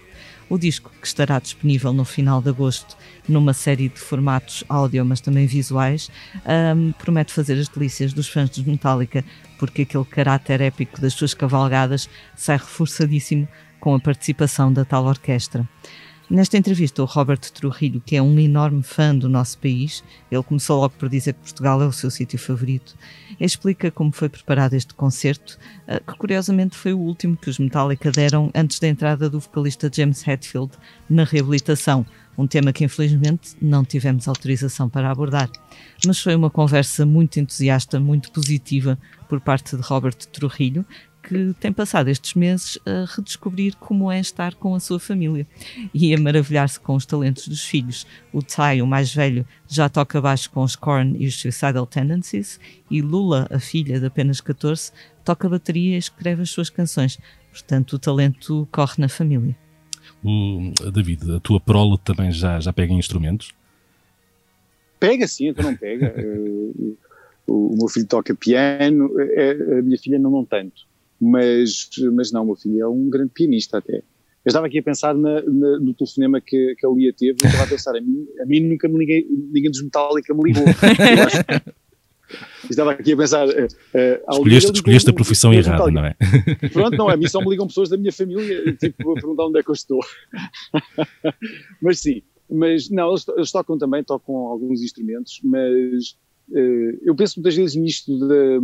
[0.48, 2.96] O disco, que estará disponível no final de agosto
[3.28, 6.08] numa série de formatos áudio, mas também visuais,
[6.44, 9.24] ahm, promete fazer as delícias dos fãs dos Metallica,
[9.58, 13.48] porque aquele caráter épico das suas cavalgadas sai reforçadíssimo
[13.80, 15.68] com a participação da tal orquestra.
[16.28, 20.80] Nesta entrevista, o Robert Trujillo, que é um enorme fã do nosso país, ele começou
[20.80, 22.96] logo por dizer que Portugal é o seu sítio favorito,
[23.38, 25.56] explica como foi preparado este concerto,
[25.86, 29.88] eh, que curiosamente foi o último que os Metallica deram antes da entrada do vocalista
[29.92, 30.72] James Hetfield
[31.08, 32.04] na reabilitação,
[32.36, 35.48] um tema que infelizmente não tivemos autorização para abordar.
[36.04, 38.98] Mas foi uma conversa muito entusiasta, muito positiva
[39.28, 40.84] por parte de Robert Trujillo,
[41.26, 45.44] que tem passado estes meses a redescobrir como é estar com a sua família
[45.92, 48.06] e a maravilhar-se com os talentos dos filhos.
[48.32, 52.60] O Ty, o mais velho, já toca baixo com os Korn e os Suicidal Tendencies
[52.88, 54.92] e Lula, a filha de apenas 14,
[55.24, 57.18] toca bateria e escreve as suas canções.
[57.50, 59.56] Portanto, o talento corre na família.
[60.22, 63.52] O, David, a tua prole também já, já pega em instrumentos?
[65.00, 66.14] Pega sim, então não pega.
[67.48, 70.84] Eh, o, o meu filho toca piano, eh, a minha filha não, não tanto.
[71.20, 73.96] Mas, mas não, meu filho é um grande pianista até.
[73.98, 77.46] Eu estava aqui a pensar na, na- no telefonema que, que a Lia teve, eu
[77.46, 80.64] estava a pensar, a mim, a mim nunca me ninguém, ninguém dos Metallica me ligou.
[82.68, 83.46] Estava aqui a pensar.
[83.48, 86.16] eh, ao Escolheste, escolheste a profissão errada, não é?
[86.72, 89.60] Pronto, não, a mim só me ligam pessoas da minha família, tipo, a perguntar onde
[89.60, 90.00] é que eu estou.
[91.80, 96.16] mas sim, mas não, eles, eles tocam também, tocam alguns instrumentos, mas
[97.02, 98.58] eu penso muitas vezes nisto da,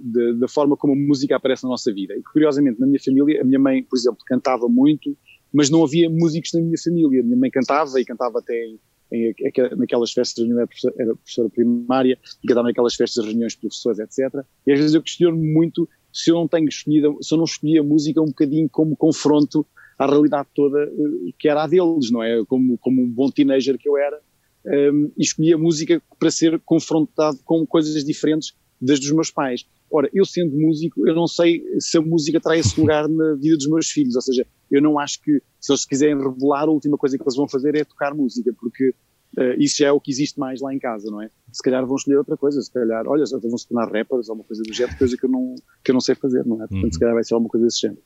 [0.00, 2.14] da, da forma como a música aparece na nossa vida.
[2.14, 5.16] E curiosamente, na minha família, a minha mãe, por exemplo, cantava muito,
[5.52, 7.20] mas não havia músicos na minha família.
[7.20, 8.78] A minha mãe cantava e cantava até em,
[9.12, 13.60] em aque- naquelas festas, era professora, era professora primária, e cantava naquelas festas, reuniões de
[13.60, 14.44] professores, etc.
[14.66, 17.78] E às vezes eu questiono muito se eu não tenho escolhido, se eu não escolhi
[17.78, 19.66] a música um bocadinho como confronto
[19.98, 22.44] à realidade toda eh, que era a deles, não é?
[22.46, 24.20] Como, como um bom teenager que eu era,
[24.66, 29.64] um, e escolhi a música para ser confrontado com coisas diferentes das dos meus pais.
[29.90, 33.56] Ora, eu sendo músico, eu não sei se a música terá esse lugar na vida
[33.56, 36.96] dos meus filhos, ou seja, eu não acho que se eles quiserem revelar, a última
[36.96, 38.94] coisa que eles vão fazer é tocar música, porque
[39.38, 41.30] eh, isso já é o que existe mais lá em casa, não é?
[41.52, 44.44] Se calhar vão escolher outra coisa, se calhar, olha, vão se tornar rappers ou uma
[44.44, 45.54] coisa do género, coisa que eu não,
[45.84, 46.66] que eu não sei fazer, não é?
[46.66, 46.92] Portanto, Uhum.
[46.92, 48.00] se calhar vai ser alguma coisa desse género.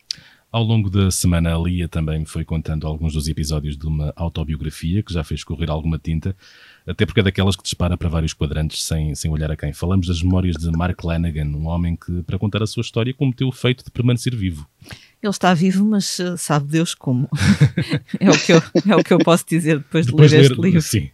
[0.56, 5.02] Ao longo da semana, a Lia também foi contando alguns dos episódios de uma autobiografia
[5.02, 6.34] que já fez correr alguma tinta,
[6.86, 9.74] até porque é daquelas que dispara para vários quadrantes sem, sem olhar a quem.
[9.74, 13.48] Falamos das memórias de Mark Lanagan, um homem que, para contar a sua história, cometeu
[13.48, 14.66] o feito de permanecer vivo.
[15.22, 17.28] Ele está vivo, mas eh, sabe Deus como.
[18.18, 20.58] é, o que eu, é o que eu posso dizer depois de Depois ler este
[20.58, 20.80] livro.
[20.80, 21.10] Sim.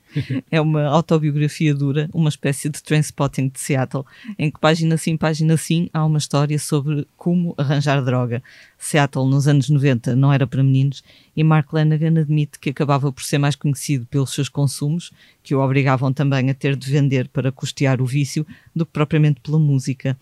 [0.50, 4.04] É uma autobiografia dura, uma espécie de Trainspotting de Seattle,
[4.38, 8.42] em que página sim, página sim, há uma história sobre como arranjar droga.
[8.78, 11.02] Seattle, nos anos 90, não era para meninos
[11.34, 15.10] e Mark Lanagan admite que acabava por ser mais conhecido pelos seus consumos,
[15.42, 18.46] que o obrigavam também a ter de vender para custear o vício,
[18.76, 20.16] do que propriamente pela música.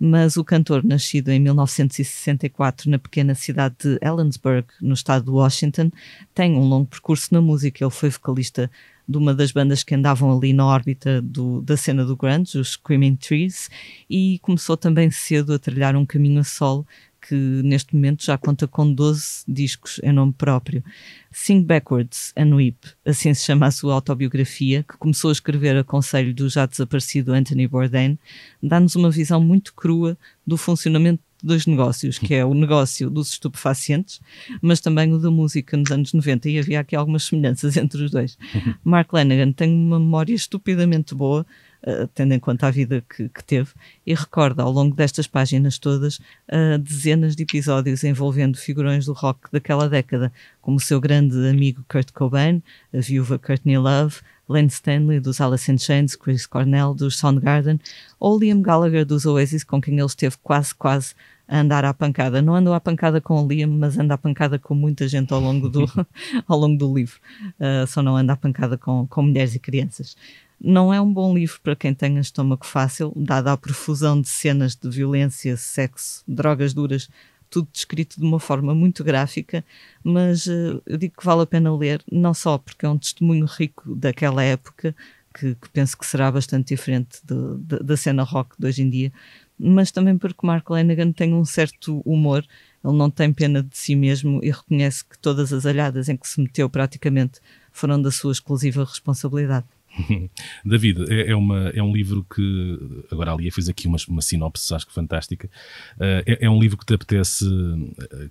[0.00, 5.90] Mas o cantor, nascido em 1964 na pequena cidade de Ellensburg, no estado de Washington,
[6.34, 7.84] tem um longo percurso na música.
[7.84, 8.70] Ele foi vocalista
[9.06, 12.72] de uma das bandas que andavam ali na órbita do- da cena do grunge, os
[12.72, 13.68] Screaming Trees,
[14.08, 16.86] e começou também cedo a trilhar um caminho a solo
[17.26, 20.84] que neste momento já conta com 12 discos em nome próprio.
[21.32, 25.82] Sing Backwards and Weep, assim se chama a sua autobiografia, que começou a escrever a
[25.82, 28.18] conselho do já desaparecido Anthony Bourdain,
[28.62, 34.20] dá-nos uma visão muito crua do funcionamento dos negócios, que é o negócio dos estupefacientes,
[34.62, 38.10] mas também o da música nos anos 90, e havia aqui algumas semelhanças entre os
[38.10, 38.38] dois.
[38.82, 41.44] Mark Lanagan tem uma memória estupidamente boa,
[41.86, 43.70] uh, tendo em conta a vida que, que, teve,
[44.06, 49.40] e recorda ao longo destas páginas todas uh, dezenas de episódios envolvendo figurões do rock
[49.52, 50.32] daquela década,
[50.62, 54.16] como o seu grande amigo Kurt Cobain, a viúva Courtney Love,
[54.48, 57.80] Len Stanley dos Alice in Chains, Chris Cornell dos Soundgarden,
[58.20, 61.14] ou Liam Gallagher dos Oasis, com quem ele esteve quase, quase
[61.46, 62.40] a andar à pancada.
[62.40, 65.40] Não andou à pancada com o Liam, mas anda à pancada com muita gente ao
[65.40, 65.84] longo do,
[66.46, 67.18] ao longo do livro.
[67.58, 70.16] Uh, só não anda à pancada com, com mulheres e crianças.
[70.60, 74.74] Não é um bom livro para quem tenha estômago fácil, dada a profusão de cenas
[74.74, 77.08] de violência, sexo, drogas duras,
[77.50, 79.64] tudo descrito de uma forma muito gráfica,
[80.02, 83.46] mas uh, eu digo que vale a pena ler, não só porque é um testemunho
[83.46, 84.94] rico daquela época,
[85.34, 88.90] que, que penso que será bastante diferente de, de, da cena rock de hoje em
[88.90, 89.12] dia,
[89.58, 92.44] mas também porque Mark Lanigan tem um certo humor,
[92.84, 96.28] ele não tem pena de si mesmo e reconhece que todas as alhadas em que
[96.28, 97.40] se meteu praticamente
[97.72, 99.66] foram da sua exclusiva responsabilidade.
[100.64, 102.78] David, é, é, uma, é um livro que,
[103.10, 105.48] agora ali fiz aqui uma, uma sinopse, acho que fantástica,
[105.96, 107.44] uh, é, é, um livro que te apetece,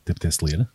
[0.04, 0.68] te apetece ler?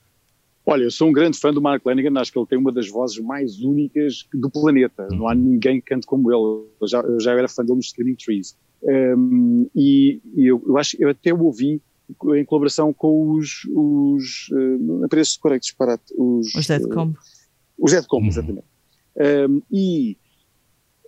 [0.65, 2.89] Olha, eu sou um grande fã do Mark Lanigan, acho que ele tem uma das
[2.89, 5.19] vozes mais únicas do planeta, uhum.
[5.19, 7.89] não há ninguém que cante como ele, eu já, eu já era fã dele nos
[7.89, 8.57] Screaming Trees.
[8.83, 11.83] Um, e, e eu, eu, acho, eu até o ouvi
[12.37, 17.19] em colaboração com os, os uh, não aparece correto disparate, os, os Dead Combo.
[17.19, 18.67] Uh, os Dead Combo, exatamente.
[19.17, 20.17] Um, e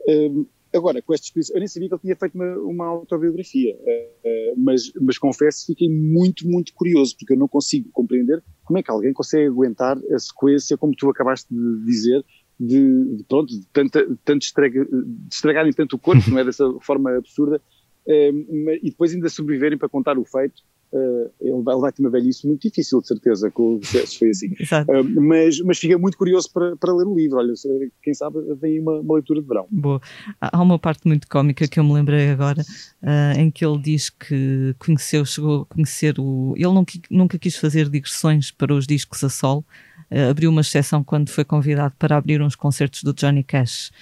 [0.08, 3.74] um, agora, com esta experiência, eu nem sabia que ele tinha feito uma, uma autobiografia,
[3.76, 8.78] uh, mas, mas confesso que fiquei muito, muito curioso, porque eu não consigo compreender como
[8.78, 12.24] é que alguém consegue aguentar a sequência, como tu acabaste de dizer,
[12.60, 16.70] de, de pronto, de, tanta, tanto estraga, de estragarem tanto o corpo, não é dessa
[16.82, 17.60] forma absurda,
[18.06, 20.62] um, e depois ainda sobreviverem para contar o feito.
[20.92, 24.18] Uh, ele, vai, ele vai ter uma velhice muito difícil, de certeza, com o se
[24.18, 24.48] foi assim.
[24.48, 27.38] Uh, mas, mas fica muito curioso para, para ler o livro.
[27.38, 27.54] Olha,
[28.02, 29.66] quem sabe vem uma, uma leitura de verão.
[29.70, 30.00] Boa.
[30.40, 32.62] Há uma parte muito cómica que eu me lembrei agora,
[33.02, 36.54] uh, em que ele diz que conheceu, chegou a conhecer o.
[36.56, 39.64] Ele nunca, nunca quis fazer digressões para os discos a sol,
[40.10, 43.92] uh, abriu uma exceção quando foi convidado para abrir uns concertos do Johnny Cash,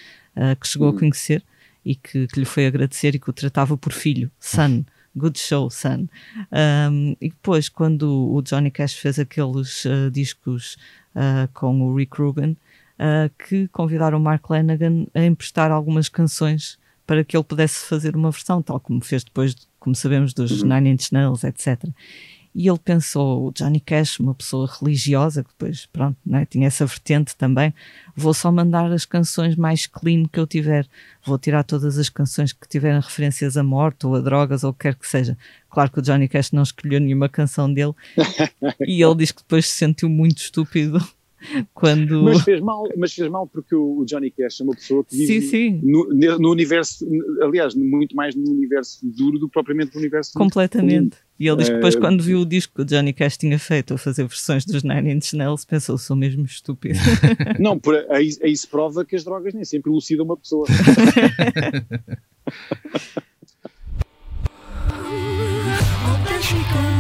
[0.61, 0.99] que chegou a hum.
[0.99, 1.43] conhecer
[1.85, 4.85] e que, que, lhe foi agradecer e que o tratava por filho, son.
[5.19, 6.09] Good show, son.
[6.53, 10.77] Um, e depois, quando o Johnny Cash fez aqueles uh, discos
[11.53, 12.57] com o Rick Rubin,
[13.49, 18.31] que convidaram o Mark Lanagan a emprestar algumas canções para que ele pudesse fazer uma
[18.31, 20.69] versão, tal como fez depois, como sabemos, dos uhum.
[20.69, 21.83] Nine Inch Nails, etc.
[22.59, 26.85] E ele pensou, o Johnny Cash, uma pessoa religiosa, que depois, pronto, né, tinha essa
[26.85, 27.73] vertente também,
[28.17, 30.85] vou só mandar as canções mais clean que eu tiver.
[31.25, 34.73] Vou tirar todas as canções que tiverem referências a morte ou a drogas ou o
[34.73, 35.39] que quer que seja.
[35.71, 37.93] Claro que o Johnny Cash não escolheu nenhuma canção dele
[38.85, 40.99] e ele diz que depois se sentiu muito estúpido
[41.73, 42.23] quando...
[42.23, 45.41] Mas fez mal, mas fez mal porque o Johnny Cash é uma pessoa que vive
[45.43, 45.81] sim, sim.
[45.83, 46.09] No,
[46.39, 47.07] no, universo,
[47.43, 51.19] aliás, muito mais no universo duro do que propriamente no universo Completamente.
[51.39, 53.59] E ele diz que depois, uh, quando viu o disco que o Johnny Cash tinha
[53.59, 56.99] feito a fazer versões dos Nine Inch Nails, pensou, sou mesmo estúpido.
[57.61, 60.67] Não, por, aí, aí se prova que as drogas nem sempre elucidam uma pessoa.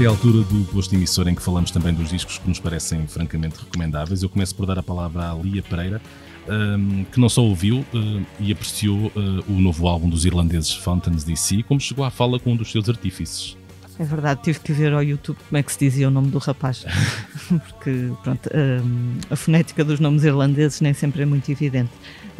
[0.00, 2.58] Esta é a altura do posto emissor em que falamos também dos discos que nos
[2.58, 4.22] parecem francamente recomendáveis.
[4.22, 6.00] Eu começo por dar a palavra à Lia Pereira,
[6.48, 11.22] um, que não só ouviu uh, e apreciou uh, o novo álbum dos irlandeses Fountains
[11.22, 13.58] DC, como chegou à fala com um dos seus artífices.
[13.98, 16.38] É verdade, tive que ver ao YouTube como é que se dizia o nome do
[16.38, 16.86] rapaz,
[17.46, 21.90] porque pronto, um, a fonética dos nomes irlandeses nem sempre é muito evidente.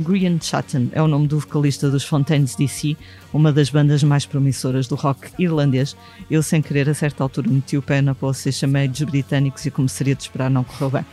[0.01, 2.97] Grian Chatton é o nome do vocalista dos Fontaines DC,
[3.33, 5.97] uma das bandas mais promissoras do rock irlandês.
[6.31, 9.71] Eu, sem querer, a certa altura meti o pé na poça e chamei-lhes britânicos e,
[9.71, 11.05] como seria de esperar, não correu bem.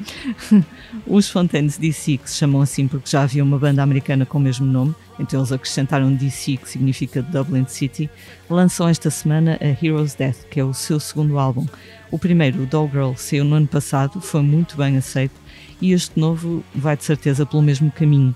[1.05, 4.41] Os Fontaines DC, que se chamam assim porque já havia uma banda americana com o
[4.41, 8.09] mesmo nome, então eles acrescentaram DC, que significa Dublin City,
[8.49, 11.65] lançam esta semana a Hero's Death, que é o seu segundo álbum.
[12.09, 15.35] O primeiro, o Doll Girl, saiu no ano passado, foi muito bem aceito,
[15.81, 18.33] e este novo vai de certeza pelo mesmo caminho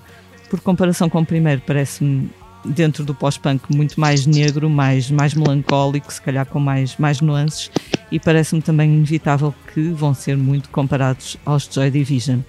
[0.51, 2.29] por comparação com o primeiro, parece-me
[2.65, 7.71] dentro do pós-punk muito mais negro, mais, mais melancólico, se calhar com mais, mais nuances,
[8.11, 12.39] e parece-me também inevitável que vão ser muito comparados aos Joy Division.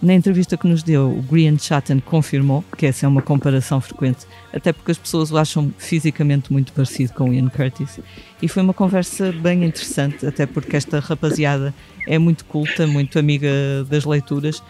[0.00, 4.26] Na entrevista que nos deu, o Brian Chatton confirmou que essa é uma comparação frequente,
[4.50, 8.00] até porque as pessoas o acham fisicamente muito parecido com Ian Curtis.
[8.40, 11.74] E foi uma conversa bem interessante, até porque esta rapaziada
[12.08, 13.50] é muito culta, muito amiga
[13.90, 14.62] das leituras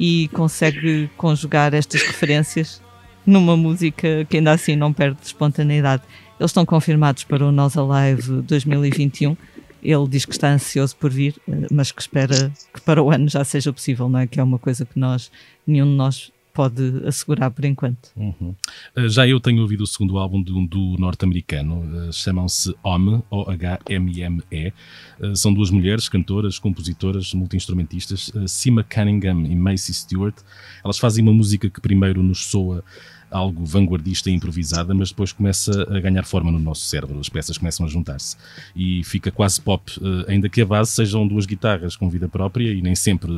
[0.00, 2.80] e consegue conjugar estas referências
[3.26, 6.02] numa música que ainda assim não perde espontaneidade.
[6.40, 9.36] Eles estão confirmados para o Nós Alive 2021.
[9.82, 13.28] Ele diz que está ansioso por vir, eh, mas que espera que para o ano
[13.28, 14.26] já seja possível, não é?
[14.26, 15.30] Que é uma coisa que nós,
[15.66, 18.10] nenhum de nós pode assegurar por enquanto.
[18.16, 18.54] Uhum.
[18.96, 24.72] Uh, já eu tenho ouvido o segundo álbum do, do norte-americano, uh, chamam-se OME, O-H-M-M-E.
[25.20, 30.36] Uh, são duas mulheres, cantoras, compositoras, multi-instrumentistas, Sima Cunningham e Macy Stewart.
[30.84, 32.84] Elas fazem uma música que primeiro nos soa
[33.30, 37.56] algo vanguardista e improvisada, mas depois começa a ganhar forma no nosso cérebro, as peças
[37.56, 38.36] começam a juntar-se
[38.74, 39.88] e fica quase pop,
[40.26, 43.30] ainda que a base sejam duas guitarras com vida própria e nem sempre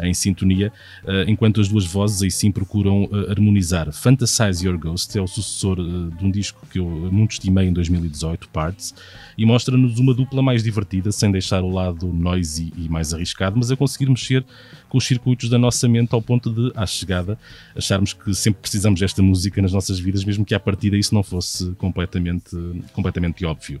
[0.00, 0.72] em sintonia,
[1.04, 3.92] uh, enquanto as duas vozes aí sim procuram harmonizar.
[3.92, 8.48] Fantasize Your Ghost é o sucessor de um disco que eu muito estimei em 2018,
[8.48, 8.94] Parts,
[9.36, 13.70] e mostra-nos uma dupla mais divertida, sem deixar o lado noisy e mais arriscado, mas
[13.70, 14.44] a conseguir mexer
[14.88, 17.38] com os circuitos da nossa mente ao ponto de, à chegada,
[17.74, 21.22] acharmos que sempre precisamos desta música nas nossas vidas, mesmo que à partida isso não
[21.22, 22.56] fosse completamente,
[22.92, 23.80] completamente óbvio.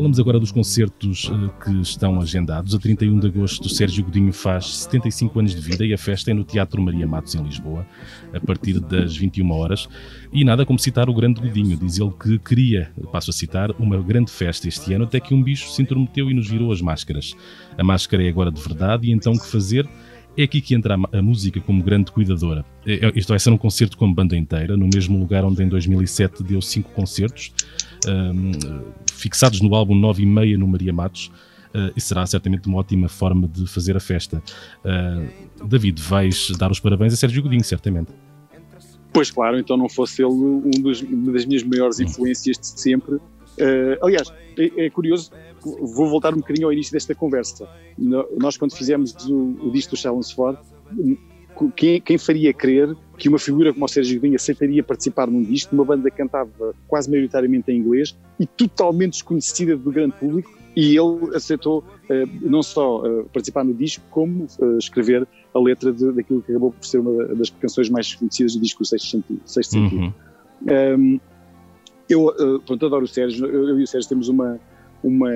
[0.00, 2.74] Falamos agora dos concertos uh, que estão agendados.
[2.74, 6.34] A 31 de agosto, Sérgio Godinho faz 75 anos de vida e a festa é
[6.34, 7.86] no Teatro Maria Matos, em Lisboa,
[8.32, 9.86] a partir das 21 horas.
[10.32, 11.76] E nada como citar o grande Godinho.
[11.76, 15.42] Diz ele que queria, passo a citar, uma grande festa este ano, até que um
[15.42, 17.36] bicho se intrometeu e nos virou as máscaras.
[17.76, 19.86] A máscara é agora de verdade e então o que fazer?
[20.34, 22.64] É aqui que entra a, música como grande cuidadora.
[22.86, 25.68] É, é, isto vai ser um concerto com banda inteira, no mesmo lugar onde em
[25.68, 27.52] 2007 deu cinco concertos,
[29.12, 31.30] fixados no álbum 9 e meia no Maria Matos.
[31.72, 34.42] Uh, e será certamente uma ótima forma de fazer a festa.
[34.84, 38.10] Uh, David, vais dar os parabéns a Sérgio Godinho, certamente.
[39.12, 43.14] Pois claro, então não fosse ele um dos, uma das minhas maiores influências de sempre.
[43.14, 45.30] Uh, aliás, é, é, curioso,
[45.62, 47.68] vou voltar um bocadinho ao início desta conversa.
[47.96, 50.58] No, nós, quando fizemos o, o disco do Challenge Ford,
[51.68, 55.74] quem, quem, faria crer que uma figura como o Sérgio Godinho aceitaria participar num disco
[55.74, 60.96] uma banda que cantava quase maioritariamente em inglês e totalmente desconhecida do grande público e
[60.96, 66.12] ele aceitou uh, não só uh, participar no disco, como uh, escrever a letra de,
[66.12, 69.40] daquilo que acabou por ser uma das canções mais conhecidas do disco, o Sexto Sentido.
[69.44, 69.90] Sexto Uhum.
[69.90, 70.14] Sentido.
[70.62, 71.20] Um,
[72.08, 74.60] eu, uh, pronto, adoro o Sérgio, eu, eu e o Sérgio temos uma,
[75.02, 75.30] uma,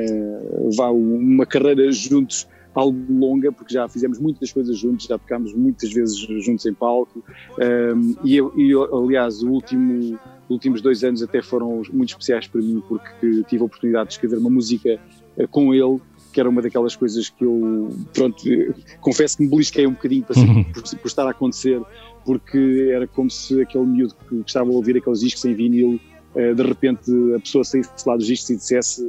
[0.76, 5.92] vá, uma carreira juntos algo longa, porque já fizemos muitas coisas juntos, já tocámos muitas
[5.92, 7.22] vezes juntos em palco,
[7.58, 10.18] um, e, eu, e aliás, o último,
[10.48, 14.14] os últimos dois anos até foram muito especiais para mim, porque tive a oportunidade de
[14.14, 15.00] escrever uma música
[15.36, 16.00] uh, com ele,
[16.32, 20.24] que era uma daquelas coisas que eu, pronto, eh, confesso que me belisquei um bocadinho
[20.24, 20.34] para,
[20.74, 21.80] por, por estar a acontecer,
[22.24, 26.00] porque era como se aquele miúdo que estava a ouvir aqueles discos em vinil
[26.34, 29.02] de repente a pessoa saísse lá dos discos e dissesse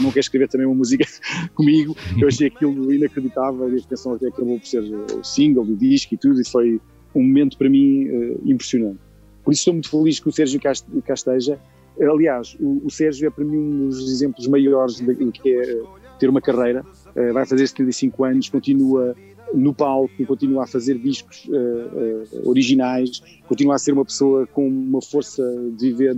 [0.00, 1.04] não quer escrever também uma música
[1.54, 5.76] comigo, eu achei aquilo inacreditável e a atenção até acabou por ser o single do
[5.76, 6.80] disco e tudo e foi
[7.14, 9.00] um momento para mim uh, impressionante.
[9.44, 10.72] Por isso estou muito feliz que o Sérgio cá,
[11.14, 11.58] esteja.
[12.00, 15.82] Aliás, o, o, Sérgio é para mim um dos exemplos maiores do que é
[16.18, 16.84] ter uma carreira.
[17.32, 19.16] Vai fazer 75 anos, continua
[19.54, 24.66] no palco, continua a fazer discos uh, uh, originais, continua a ser uma pessoa com
[24.66, 25.42] uma força
[25.76, 26.16] de viver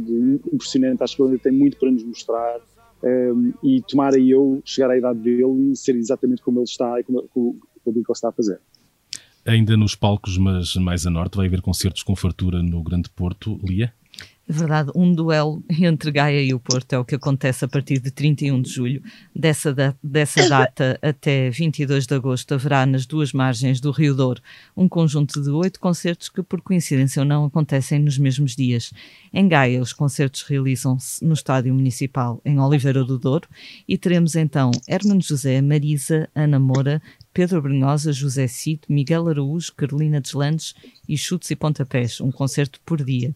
[0.53, 1.03] impressionante.
[1.03, 2.61] Acho que ele ainda tem muito para nos mostrar.
[3.03, 7.03] Um, e tomara eu chegar à idade dele e ser exatamente como ele está e
[7.03, 8.61] como, como, como ele está a fazer.
[9.45, 13.59] Ainda nos palcos, mas mais a norte, vai haver concertos com fartura no Grande Porto.
[13.65, 13.93] Lia?
[14.53, 17.99] É verdade, um duelo entre Gaia e o Porto é o que acontece a partir
[17.99, 19.03] de 31 de julho.
[19.35, 24.43] Dessa, da, dessa data até 22 de agosto haverá nas duas margens do Rio Douro
[24.77, 28.93] um conjunto de oito concertos que, por coincidência ou não, acontecem nos mesmos dias.
[29.33, 33.49] Em Gaia, os concertos realizam-se no Estádio Municipal em Oliveira do Douro
[33.89, 37.01] e teremos então Hermano José, Marisa, Ana Moura,
[37.33, 40.75] Pedro Brunhosa, José Cid, Miguel Araújo, Carolina Deslandes
[41.09, 43.35] e Chutes e Pontapés, um concerto por dia.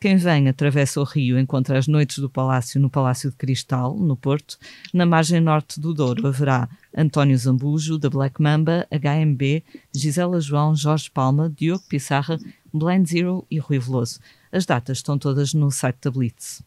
[0.00, 4.16] Quem vem atravessa o rio encontra as noites do Palácio no Palácio de Cristal, no
[4.16, 4.58] Porto.
[4.92, 9.62] Na margem norte do Douro haverá António Zambujo, da Black Mamba, HMB,
[9.94, 12.38] Gisela João, Jorge Palma, Diogo Pissarra,
[12.72, 14.20] Blind Zero e Rui Veloso.
[14.52, 16.62] As datas estão todas no site da Blitz.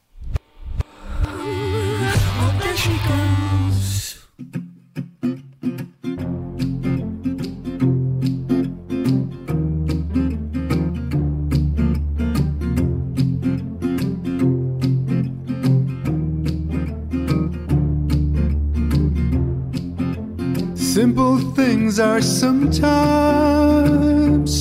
[20.93, 22.81] Simple things are sometimes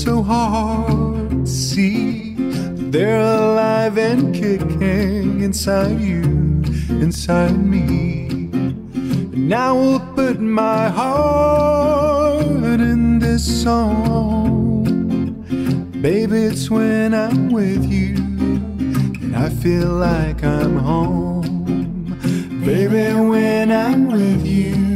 [0.05, 2.37] so hard to see.
[2.93, 6.23] They're alive and kicking inside you,
[7.03, 8.29] inside me.
[9.35, 12.47] And I will put my heart
[12.79, 14.85] in this song.
[16.01, 18.15] Baby, it's when I'm with you
[19.21, 21.41] and I feel like I'm home.
[22.65, 24.90] Baby, when I'm with you,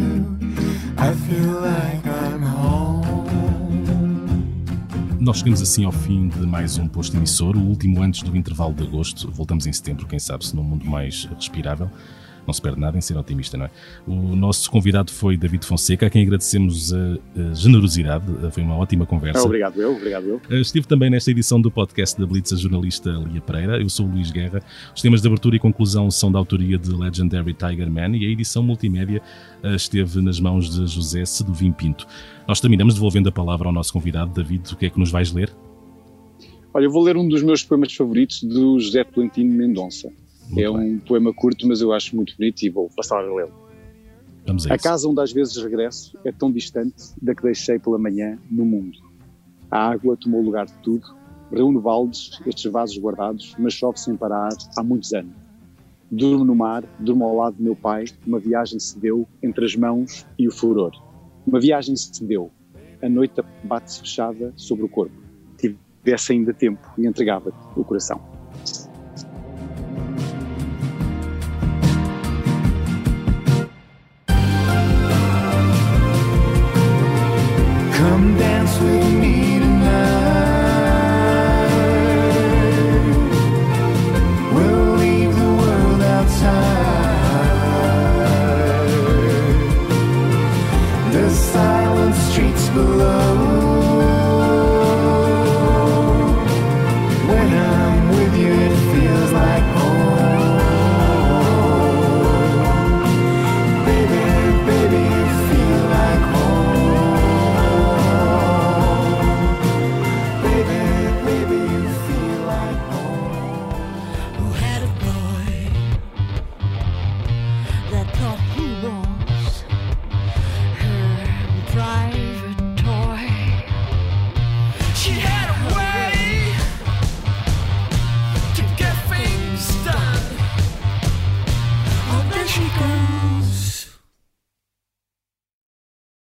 [5.20, 8.74] Nós chegamos assim ao fim de mais um posto emissor, o último antes do intervalo
[8.74, 9.30] de agosto.
[9.30, 11.90] Voltamos em setembro, quem sabe, se num mundo mais respirável.
[12.46, 13.70] Não se perde nada em ser otimista, não é?
[14.06, 17.18] O nosso convidado foi David Fonseca, a quem agradecemos a,
[17.54, 18.24] generosidade.
[18.52, 19.42] Foi uma ótima conversa.
[19.42, 20.36] Obrigado eu, obrigado eu.
[20.50, 23.80] Uh, Estive também nesta edição do podcast da Blitz a jornalista Lia Pereira.
[23.80, 24.62] Eu sou o Luís Guerra.
[24.94, 28.28] Os temas de abertura e conclusão são da autoria de Legendary Tiger Man e a
[28.28, 29.22] edição multimédia
[29.62, 32.06] uh, esteve nas mãos de José Seduvim Pinto.
[32.46, 34.32] Nós terminamos devolvendo a palavra ao nosso convidado.
[34.32, 35.50] David, o que é que nos vais ler?
[36.74, 40.12] Olha, eu vou ler um dos meus poemas favoritos do José Tolentino Mendonça.
[40.48, 40.94] Muito é bem.
[40.94, 43.52] um poema curto, mas eu acho muito bonito e vou passar a lê-lo.
[44.46, 47.98] Vamos a A casa onde às vezes regresso é tão distante da que deixei pela
[47.98, 48.98] manhã no mundo.
[49.70, 51.06] A água tomou lugar de tudo,
[51.50, 55.32] reúne baldes, estes vasos guardados, mas chove sem parar há muitos anos.
[56.10, 59.74] Durmo no mar, durmo ao lado do meu pai, uma viagem se deu entre as
[59.74, 60.92] mãos e o furor.
[61.46, 62.50] Uma viagem se deu,
[63.02, 63.34] a noite
[63.64, 65.14] bate-se fechada sobre o corpo.
[65.58, 68.33] Tivesse ainda tempo e entregava-te o coração.